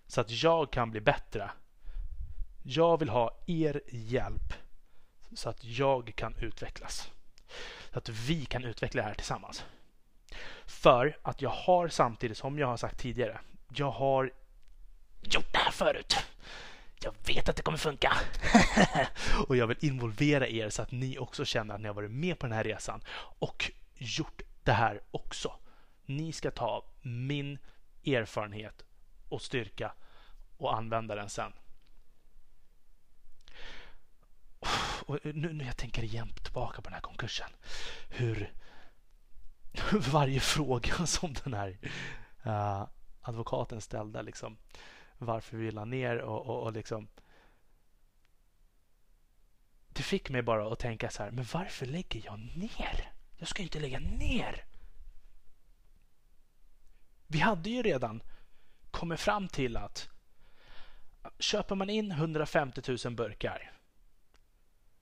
så 0.08 0.22
att 0.22 0.44
jag 0.44 0.72
kan 0.72 0.92
bli 0.92 1.02
bättre 1.02 1.52
Jag 2.64 3.00
vill 3.00 3.10
ha 3.10 3.38
er 3.48 3.82
hjälp 3.88 4.54
så 5.34 5.50
att 5.50 5.64
jag 5.64 6.14
kan 6.16 6.36
utvecklas. 6.36 7.12
Så 7.98 8.00
att 8.00 8.10
vi 8.10 8.46
kan 8.46 8.64
utveckla 8.64 9.02
det 9.02 9.08
här 9.08 9.16
tillsammans. 9.16 9.66
För 10.66 11.18
att 11.22 11.42
jag 11.42 11.50
har 11.50 11.88
samtidigt, 11.88 12.38
som 12.38 12.60
jag 12.60 12.68
har 12.68 12.78
sagt 12.78 13.00
tidigare, 13.00 13.40
jag 13.76 13.92
har 13.92 14.32
gjort 15.22 15.54
det 15.54 15.58
här 15.58 15.72
förut. 15.72 16.18
Jag 17.02 17.14
vet 17.28 17.50
att 17.50 17.56
det 17.56 17.62
kommer 17.62 17.78
funka. 17.78 18.14
och 19.48 19.58
jag 19.58 19.68
vill 19.68 19.78
involvera 19.82 20.48
er 20.48 20.70
så 20.70 20.82
att 20.82 20.92
ni 20.92 21.18
också 21.18 21.46
känner 21.46 21.76
att 21.76 21.82
ni 21.82 21.88
har 21.88 21.96
varit 21.96 22.12
med 22.12 22.40
på 22.40 22.46
den 22.48 22.56
här 22.56 22.64
resan 22.64 23.02
och 23.40 23.72
gjort 23.96 24.42
det 24.64 24.74
här 24.74 25.02
också. 25.12 25.54
Ni 26.06 26.32
ska 26.32 26.52
ta 26.52 26.86
min 27.02 27.58
erfarenhet 28.06 28.86
och 29.30 29.42
styrka 29.42 29.94
och 30.58 30.78
använda 30.78 31.16
den 31.16 31.30
sen. 31.30 31.54
Och 35.06 35.26
eh, 35.26 35.34
nu 35.34 35.54
när 35.54 35.66
jag 35.66 35.78
tänker 35.78 36.04
igen 36.04 36.34
tillbaka 36.44 36.82
på 36.82 36.90
den 36.90 36.94
här 36.94 37.02
konkursen. 37.02 37.50
Hur 38.10 38.54
varje 40.12 40.40
fråga 40.40 40.94
som 41.06 41.34
den 41.44 41.54
här 41.54 41.78
uh, 42.46 42.88
advokaten 43.22 43.82
ställde. 43.82 44.22
Liksom, 44.24 44.58
varför 45.18 45.58
vi 45.58 45.72
la 45.72 45.86
ner 45.86 46.18
och, 46.18 46.46
och, 46.46 46.64
och 46.64 46.74
liksom 46.74 47.08
det 49.88 50.04
fick 50.04 50.30
mig 50.30 50.42
bara 50.42 50.74
att 50.74 50.80
tänka 50.80 51.10
så 51.10 51.24
här, 51.24 51.32
men 51.32 51.46
varför 51.54 51.86
lägger 51.86 52.26
jag 52.26 52.40
ner? 52.40 53.12
Jag 53.38 53.48
ska 53.48 53.62
ju 53.62 53.64
inte 53.64 53.80
lägga 53.80 54.00
ner. 54.00 54.66
Vi 57.28 57.40
hade 57.40 57.70
ju 57.70 57.84
redan 57.84 58.24
kommit 58.92 59.20
fram 59.20 59.48
till 59.48 59.78
att 59.78 60.10
köper 61.40 61.76
man 61.76 61.90
in 61.90 62.12
150 62.12 62.98
000 63.06 63.16
burkar 63.16 63.77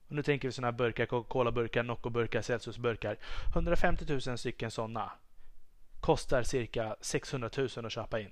och 0.07 0.15
nu 0.15 0.23
tänker 0.23 0.47
vi 0.47 0.51
sådana 0.51 0.71
här 0.71 0.77
burkar, 0.77 1.05
Coca-Cola-burkar, 1.05 1.83
Nocco-burkar, 1.83 2.41
Celsius-burkar. 2.41 3.17
150 3.53 4.05
000 4.27 4.37
stycken 4.37 4.71
sådana 4.71 5.11
kostar 5.99 6.43
cirka 6.43 6.95
600 7.01 7.49
000 7.57 7.85
att 7.85 7.91
köpa 7.91 8.19
in. 8.19 8.31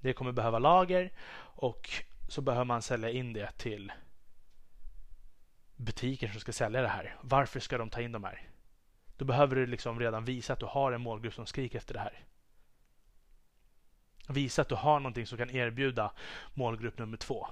Det 0.00 0.12
kommer 0.12 0.32
behöva 0.32 0.58
lager 0.58 1.12
och 1.38 1.90
så 2.28 2.40
behöver 2.40 2.64
man 2.64 2.82
sälja 2.82 3.10
in 3.10 3.32
det 3.32 3.50
till 3.56 3.92
butiker 5.76 6.28
som 6.28 6.40
ska 6.40 6.52
sälja 6.52 6.82
det 6.82 6.88
här. 6.88 7.16
Varför 7.20 7.60
ska 7.60 7.78
de 7.78 7.90
ta 7.90 8.00
in 8.00 8.12
de 8.12 8.24
här? 8.24 8.48
Då 9.16 9.24
behöver 9.24 9.56
du 9.56 9.66
liksom 9.66 10.00
redan 10.00 10.24
visa 10.24 10.52
att 10.52 10.60
du 10.60 10.66
har 10.66 10.92
en 10.92 11.00
målgrupp 11.00 11.34
som 11.34 11.46
skriker 11.46 11.78
efter 11.78 11.94
det 11.94 12.00
här. 12.00 12.24
Visa 14.28 14.62
att 14.62 14.68
du 14.68 14.74
har 14.74 15.00
någonting 15.00 15.26
som 15.26 15.38
kan 15.38 15.50
erbjuda 15.50 16.12
målgrupp 16.54 16.98
nummer 16.98 17.16
två. 17.16 17.48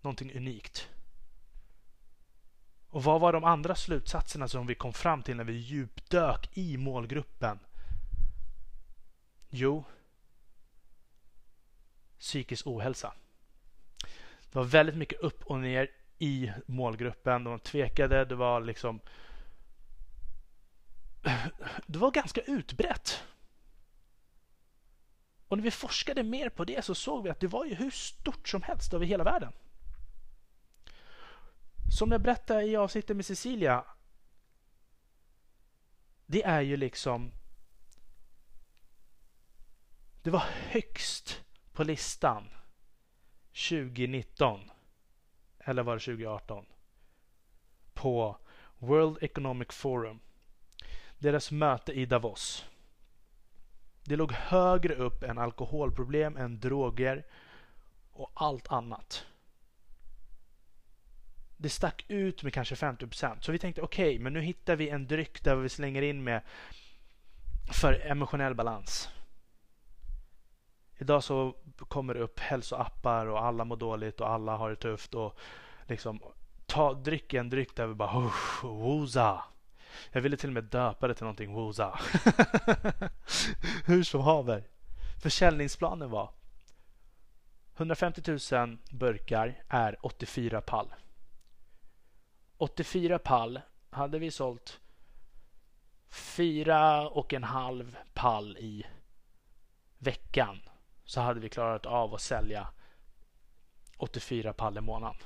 Någonting 0.00 0.36
unikt. 0.36 0.88
Och 2.90 3.04
vad 3.04 3.20
var 3.20 3.32
de 3.32 3.44
andra 3.44 3.74
slutsatserna 3.74 4.48
som 4.48 4.66
vi 4.66 4.74
kom 4.74 4.92
fram 4.92 5.22
till 5.22 5.36
när 5.36 5.44
vi 5.44 5.52
djupdök 5.52 6.48
i 6.52 6.76
målgruppen? 6.76 7.58
Jo, 9.50 9.84
psykisk 12.18 12.66
ohälsa. 12.66 13.12
Det 14.40 14.58
var 14.58 14.64
väldigt 14.64 14.96
mycket 14.96 15.20
upp 15.20 15.42
och 15.42 15.58
ner 15.58 15.90
i 16.18 16.52
målgruppen. 16.66 17.44
De 17.44 17.58
tvekade. 17.58 18.24
Det 18.24 18.34
var 18.34 18.60
liksom... 18.60 19.00
Det 21.86 21.98
var 21.98 22.10
ganska 22.10 22.40
utbrett. 22.40 23.22
Och 25.48 25.56
när 25.56 25.64
vi 25.64 25.70
forskade 25.70 26.22
mer 26.22 26.48
på 26.48 26.64
det 26.64 26.84
så 26.84 26.94
såg 26.94 27.24
vi 27.24 27.30
att 27.30 27.40
det 27.40 27.46
var 27.46 27.64
ju 27.64 27.74
hur 27.74 27.90
stort 27.90 28.48
som 28.48 28.62
helst 28.62 28.94
över 28.94 29.06
hela 29.06 29.24
världen. 29.24 29.52
Som 31.90 32.12
jag 32.12 32.20
berättade 32.22 32.62
i 32.62 32.76
avsnittet 32.76 33.16
med 33.16 33.26
Cecilia. 33.26 33.84
Det 36.26 36.42
är 36.42 36.60
ju 36.60 36.76
liksom... 36.76 37.32
Det 40.22 40.30
var 40.30 40.44
högst 40.48 41.44
på 41.72 41.84
listan 41.84 42.48
2019. 43.68 44.70
Eller 45.58 45.82
var 45.82 45.94
det 45.94 46.00
2018? 46.00 46.66
På 47.94 48.38
World 48.78 49.18
Economic 49.20 49.68
Forum. 49.70 50.20
Deras 51.18 51.50
möte 51.50 51.92
i 51.92 52.06
Davos. 52.06 52.64
Det 54.04 54.16
låg 54.16 54.32
högre 54.32 54.94
upp 54.94 55.22
än 55.22 55.38
alkoholproblem, 55.38 56.36
än 56.36 56.60
droger 56.60 57.26
och 58.12 58.32
allt 58.34 58.68
annat 58.68 59.26
det 61.60 61.68
stack 61.68 62.04
ut 62.08 62.42
med 62.42 62.52
kanske 62.52 62.76
50 62.76 63.08
Så 63.40 63.52
vi 63.52 63.58
tänkte 63.58 63.82
okej, 63.82 64.08
okay, 64.08 64.18
men 64.18 64.32
nu 64.32 64.40
hittar 64.40 64.76
vi 64.76 64.88
en 64.88 65.06
dryck 65.06 65.44
där 65.44 65.56
vi 65.56 65.68
slänger 65.68 66.02
in 66.02 66.24
med 66.24 66.42
för 67.72 68.06
emotionell 68.06 68.54
balans. 68.54 69.08
Idag 70.98 71.24
så 71.24 71.56
kommer 71.78 72.14
det 72.14 72.20
upp 72.20 72.40
hälsoappar 72.40 73.26
och 73.26 73.44
alla 73.44 73.64
mår 73.64 73.76
dåligt 73.76 74.20
och 74.20 74.30
alla 74.30 74.56
har 74.56 74.70
det 74.70 74.76
tufft 74.76 75.14
och 75.14 75.38
liksom 75.86 76.20
ta 76.66 76.94
dryck 76.94 77.34
en 77.34 77.50
dryck 77.50 77.76
där 77.76 77.86
vi 77.86 77.94
bara 77.94 78.30
woza. 78.62 79.44
Jag 80.12 80.20
ville 80.20 80.36
till 80.36 80.50
och 80.50 80.54
med 80.54 80.64
döpa 80.64 81.08
det 81.08 81.14
till 81.14 81.24
någonting 81.24 81.52
woza. 81.52 82.00
Hur 83.84 84.02
som 84.02 84.20
haver. 84.20 84.64
Försäljningsplanen 85.22 86.10
var 86.10 86.30
150 87.76 88.38
000 88.52 88.78
burkar 88.90 89.62
är 89.68 90.06
84 90.06 90.60
pall. 90.60 90.88
84 92.58 93.18
pall 93.18 93.60
hade 93.90 94.18
vi 94.18 94.30
sålt 94.30 94.80
fyra 96.08 97.08
och 97.08 97.32
en 97.32 97.44
halv 97.44 97.96
pall 98.14 98.56
i 98.56 98.86
veckan 99.98 100.60
så 101.04 101.20
hade 101.20 101.40
vi 101.40 101.48
klarat 101.48 101.86
av 101.86 102.14
att 102.14 102.20
sälja 102.20 102.68
84 103.96 104.52
pall 104.52 104.78
i 104.78 104.80
månaden. 104.80 105.20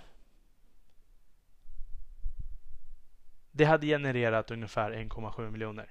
Det 3.51 3.65
hade 3.65 3.87
genererat 3.87 4.51
ungefär 4.51 4.91
1,7 4.91 5.51
miljoner 5.51 5.91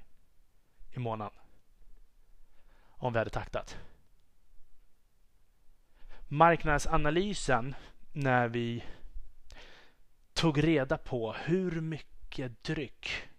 i 0.91 0.99
månaden. 0.99 1.39
Om 2.83 3.13
vi 3.13 3.19
hade 3.19 3.29
taktat. 3.29 3.77
Marknadsanalysen 6.27 7.75
när 8.11 8.47
vi 8.47 8.83
tog 10.41 10.63
reda 10.63 10.97
på 10.97 11.33
hur 11.33 11.81
mycket 11.81 12.63
dryck 12.63 13.29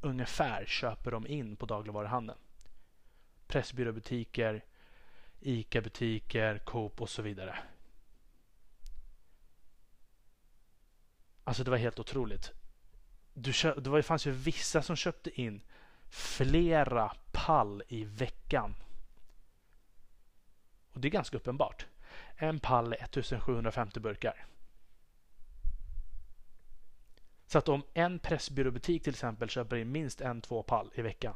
ungefär 0.00 0.64
köper 0.66 1.10
de 1.10 1.26
in 1.26 1.56
på 1.56 1.66
dagligvaruhandeln. 1.66 2.38
Pressbyråbutiker, 3.46 4.64
ICA-butiker, 5.40 6.58
Coop 6.58 7.00
och 7.00 7.10
så 7.10 7.22
vidare. 7.22 7.58
Alltså 11.44 11.64
det 11.64 11.70
var 11.70 11.78
helt 11.78 11.98
otroligt. 11.98 12.52
Du 13.34 13.52
köp, 13.52 13.84
det 13.84 13.90
var, 13.90 14.02
fanns 14.02 14.26
ju 14.26 14.30
vissa 14.30 14.82
som 14.82 14.96
köpte 14.96 15.40
in 15.40 15.60
flera 16.08 17.12
pall 17.32 17.82
i 17.88 18.04
veckan. 18.04 18.74
Och 20.92 21.00
det 21.00 21.08
är 21.08 21.12
ganska 21.12 21.36
uppenbart. 21.36 21.86
En 22.36 22.60
pall 22.60 22.92
är 22.92 23.04
1750 23.04 24.00
burkar. 24.00 24.46
Så 27.46 27.58
att 27.58 27.68
om 27.68 27.82
en 27.94 28.18
Pressbyråbutik 28.18 29.02
till 29.02 29.12
exempel 29.12 29.48
köper 29.48 29.76
in 29.76 29.92
minst 29.92 30.20
en, 30.20 30.40
två 30.40 30.62
pall 30.62 30.90
i 30.94 31.02
veckan. 31.02 31.34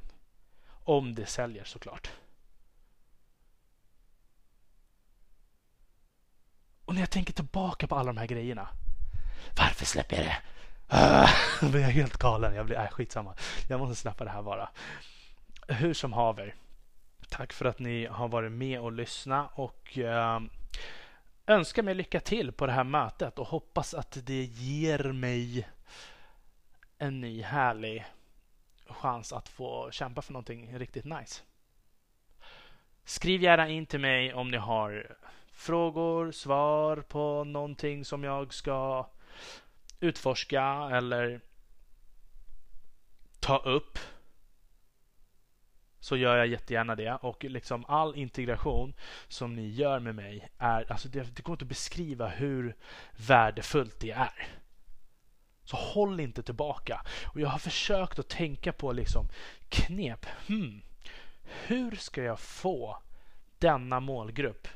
Om 0.69 1.15
det 1.15 1.27
säljer 1.27 1.65
såklart. 1.65 2.11
Och 6.85 6.95
när 6.95 7.03
jag 7.03 7.11
tänker 7.11 7.33
tillbaka 7.33 7.87
på 7.87 7.95
alla 7.95 8.07
de 8.07 8.17
här 8.17 8.27
grejerna. 8.27 8.69
Varför 9.57 9.87
släpper 9.87 10.17
jag 10.17 10.27
det? 10.27 10.37
Uh, 10.97 11.25
ah, 11.63 11.69
blir 11.71 11.81
jag 11.81 11.89
helt 11.89 12.17
galen. 12.17 12.55
Jag 12.55 12.67
blir, 12.67 12.77
äh, 12.77 12.89
skitsamma. 12.89 13.35
Jag 13.69 13.81
måste 13.81 13.97
släppa 13.97 14.25
det 14.25 14.31
här 14.31 14.43
bara. 14.43 14.71
Hur 15.69 15.95
som 15.95 16.13
haver. 16.13 16.55
Tack 17.29 17.53
för 17.53 17.65
att 17.65 17.79
ni 17.79 18.07
har 18.07 18.29
varit 18.29 18.53
med 18.53 18.81
och 18.81 18.93
lyssnat 18.93 19.51
och 19.55 19.99
uh, 19.99 20.41
önskar 21.51 21.83
mig 21.83 21.95
lycka 21.95 22.21
till 22.21 22.53
på 22.53 22.67
det 22.67 22.73
här 22.73 22.85
mötet 22.85 23.39
och 23.39 23.47
hoppas 23.47 23.95
att 23.95 24.19
det 24.27 24.45
ger 24.45 25.13
mig 25.13 25.69
en 26.99 27.21
ny 27.21 27.43
härlig 27.43 28.05
chans 28.87 29.33
att 29.33 29.49
få 29.49 29.91
kämpa 29.91 30.23
för 30.23 30.33
någonting 30.33 30.79
riktigt 30.79 31.05
nice. 31.05 31.43
Skriv 33.05 33.43
gärna 33.43 33.69
in 33.69 33.87
till 33.87 34.01
mig 34.01 34.35
om 34.35 34.51
ni 34.51 34.57
har 34.57 35.17
frågor, 35.53 36.33
svar 36.33 36.97
på 36.97 37.45
någonting 37.45 38.05
som 38.05 38.25
jag 38.25 38.55
ska 38.55 39.07
utforska 40.01 40.91
eller 40.93 41.41
ta 43.41 43.59
upp 43.59 43.99
så 46.01 46.17
gör 46.17 46.37
jag 46.37 46.47
jättegärna 46.47 46.95
det. 46.95 47.13
Och 47.13 47.45
liksom 47.45 47.85
all 47.89 48.17
integration 48.17 48.95
som 49.29 49.55
ni 49.55 49.69
gör 49.69 50.01
med 50.01 50.15
mig 50.15 50.49
är, 50.59 50.93
alltså 50.93 51.09
det, 51.09 51.37
det 51.37 51.43
går 51.43 51.53
inte 51.53 51.65
att 51.65 51.69
beskriva 51.69 52.29
hur 52.29 52.77
värdefullt 53.17 54.01
det 54.01 54.11
är. 54.11 54.49
Så 55.65 55.77
håll 55.77 56.21
inte 56.21 56.43
tillbaka. 56.43 57.03
Och 57.27 57.41
jag 57.41 57.49
har 57.49 57.59
försökt 57.59 58.19
att 58.19 58.29
tänka 58.29 58.73
på 58.73 58.93
liksom 58.93 59.29
knep. 59.69 60.27
Hmm, 60.47 60.83
hur 61.67 61.97
ska 61.97 62.23
jag 62.23 62.41
få 62.41 63.03
denna 63.59 64.01
målgrupp 64.01 64.69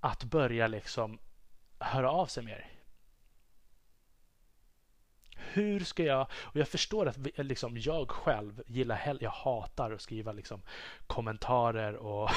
att 0.00 0.24
börja 0.24 0.66
liksom 0.66 1.18
höra 1.78 2.10
av 2.10 2.26
sig 2.26 2.44
mer? 2.44 2.75
Hur 5.52 5.80
ska 5.80 6.02
jag... 6.02 6.26
Och 6.32 6.56
jag 6.56 6.68
förstår 6.68 7.08
att 7.08 7.18
vi, 7.18 7.32
liksom, 7.36 7.78
jag 7.78 8.10
själv 8.10 8.62
gillar 8.66 8.96
hell, 8.96 9.18
Jag 9.20 9.30
hatar 9.30 9.92
att 9.92 10.00
skriva 10.00 10.32
liksom, 10.32 10.62
kommentarer 11.06 11.94
och 11.94 12.30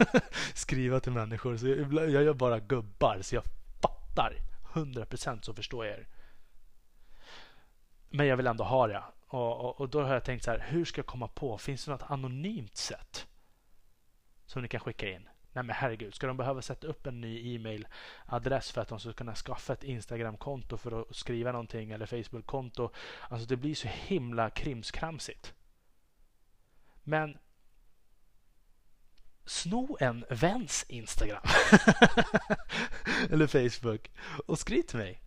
skriva 0.54 1.00
till 1.00 1.12
människor. 1.12 1.56
Så 1.56 1.68
jag, 1.68 2.10
jag 2.10 2.22
gör 2.22 2.34
bara 2.34 2.60
gubbar, 2.60 3.18
så 3.22 3.34
jag 3.34 3.44
fattar. 3.82 4.36
100% 4.72 5.42
så 5.42 5.54
förstår 5.54 5.86
jag 5.86 5.98
er. 5.98 6.06
Men 8.10 8.26
jag 8.26 8.36
vill 8.36 8.46
ändå 8.46 8.64
ha 8.64 8.86
det. 8.86 9.02
Och, 9.28 9.60
och, 9.60 9.80
och, 9.80 9.88
då 9.88 10.02
har 10.02 10.12
jag 10.12 10.24
tänkt 10.24 10.44
så 10.44 10.50
här, 10.50 10.64
hur 10.68 10.84
ska 10.84 10.98
jag 10.98 11.06
komma 11.06 11.28
på? 11.28 11.58
Finns 11.58 11.84
det 11.84 11.90
något 11.90 12.10
anonymt 12.10 12.76
sätt 12.76 13.26
som 14.46 14.62
ni 14.62 14.68
kan 14.68 14.80
skicka 14.80 15.10
in? 15.10 15.28
Nej 15.56 15.64
men 15.64 15.76
herregud, 15.76 16.14
ska 16.14 16.26
de 16.26 16.36
behöva 16.36 16.62
sätta 16.62 16.86
upp 16.86 17.06
en 17.06 17.20
ny 17.20 17.54
e-mailadress 17.54 18.70
för 18.70 18.80
att 18.80 18.88
de 18.88 19.00
ska 19.00 19.12
kunna 19.12 19.34
skaffa 19.34 19.72
ett 19.72 19.84
Instagram-konto 19.84 20.76
för 20.76 21.00
att 21.00 21.16
skriva 21.16 21.52
någonting 21.52 21.90
eller 21.90 22.06
Facebook-konto? 22.06 22.90
Alltså 23.28 23.46
det 23.46 23.56
blir 23.56 23.74
så 23.74 23.88
himla 23.88 24.50
krimskramsigt. 24.50 25.54
Men 27.02 27.38
sno 29.44 29.96
en 30.00 30.24
väns 30.30 30.84
Instagram 30.88 31.42
eller 33.30 33.46
Facebook 33.46 34.10
och 34.46 34.58
skriv 34.58 34.82
till 34.82 34.98
mig. 34.98 35.22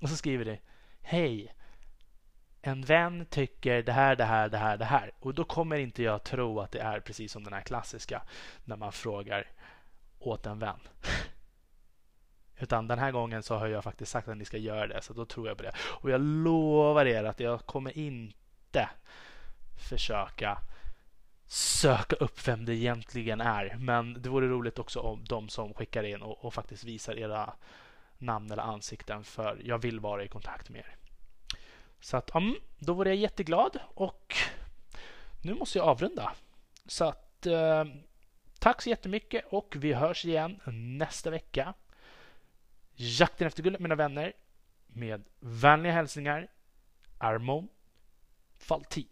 Och 0.00 0.08
så 0.08 0.16
skriver 0.16 0.44
du. 0.44 0.58
Hej, 1.00 1.54
en 2.66 2.82
vän 2.82 3.26
tycker 3.30 3.82
det 3.82 3.92
här, 3.92 4.16
det 4.16 4.24
här, 4.24 4.48
det 4.48 4.58
här, 4.58 4.76
det 4.76 4.84
här. 4.84 5.10
Och 5.20 5.34
då 5.34 5.44
kommer 5.44 5.76
inte 5.76 6.02
jag 6.02 6.22
tro 6.22 6.60
att 6.60 6.70
det 6.70 6.80
är 6.80 7.00
precis 7.00 7.32
som 7.32 7.44
den 7.44 7.52
här 7.52 7.60
klassiska 7.60 8.22
när 8.64 8.76
man 8.76 8.92
frågar 8.92 9.50
åt 10.18 10.46
en 10.46 10.58
vän. 10.58 10.80
Utan 12.58 12.88
den 12.88 12.98
här 12.98 13.10
gången 13.10 13.42
så 13.42 13.56
har 13.56 13.66
jag 13.66 13.84
faktiskt 13.84 14.12
sagt 14.12 14.28
att 14.28 14.36
ni 14.36 14.44
ska 14.44 14.58
göra 14.58 14.86
det, 14.86 15.02
så 15.02 15.12
då 15.12 15.24
tror 15.24 15.48
jag 15.48 15.56
på 15.56 15.62
det. 15.62 15.72
Och 15.78 16.10
jag 16.10 16.20
lovar 16.20 17.06
er 17.06 17.24
att 17.24 17.40
jag 17.40 17.66
kommer 17.66 17.98
inte 17.98 18.88
försöka 19.88 20.58
söka 21.46 22.16
upp 22.16 22.48
vem 22.48 22.64
det 22.64 22.74
egentligen 22.74 23.40
är. 23.40 23.76
Men 23.78 24.22
det 24.22 24.28
vore 24.28 24.48
roligt 24.48 24.78
också 24.78 25.00
om 25.00 25.24
de 25.24 25.48
som 25.48 25.74
skickar 25.74 26.02
in 26.02 26.22
och, 26.22 26.44
och 26.44 26.54
faktiskt 26.54 26.84
visar 26.84 27.18
era 27.18 27.54
namn 28.18 28.50
eller 28.50 28.62
ansikten 28.62 29.24
för 29.24 29.60
jag 29.64 29.78
vill 29.78 30.00
vara 30.00 30.24
i 30.24 30.28
kontakt 30.28 30.70
med 30.70 30.78
er. 30.78 31.03
Så 32.04 32.16
att, 32.16 32.36
um, 32.36 32.56
då 32.78 32.94
var 32.94 33.06
jag 33.06 33.16
jätteglad 33.16 33.78
och 33.94 34.34
nu 35.42 35.54
måste 35.54 35.78
jag 35.78 35.88
avrunda. 35.88 36.32
Så 36.86 37.04
att 37.04 37.46
eh, 37.46 37.84
tack 38.58 38.82
så 38.82 38.88
jättemycket 38.88 39.44
och 39.48 39.76
vi 39.78 39.92
hörs 39.92 40.24
igen 40.24 40.60
nästa 40.98 41.30
vecka. 41.30 41.74
Jakten 42.94 43.46
efter 43.46 43.62
guldet 43.62 43.80
mina 43.80 43.94
vänner. 43.94 44.32
Med 44.86 45.24
vänliga 45.40 45.92
hälsningar 45.92 46.48
Armon 47.18 47.68
Faltin. 48.58 49.08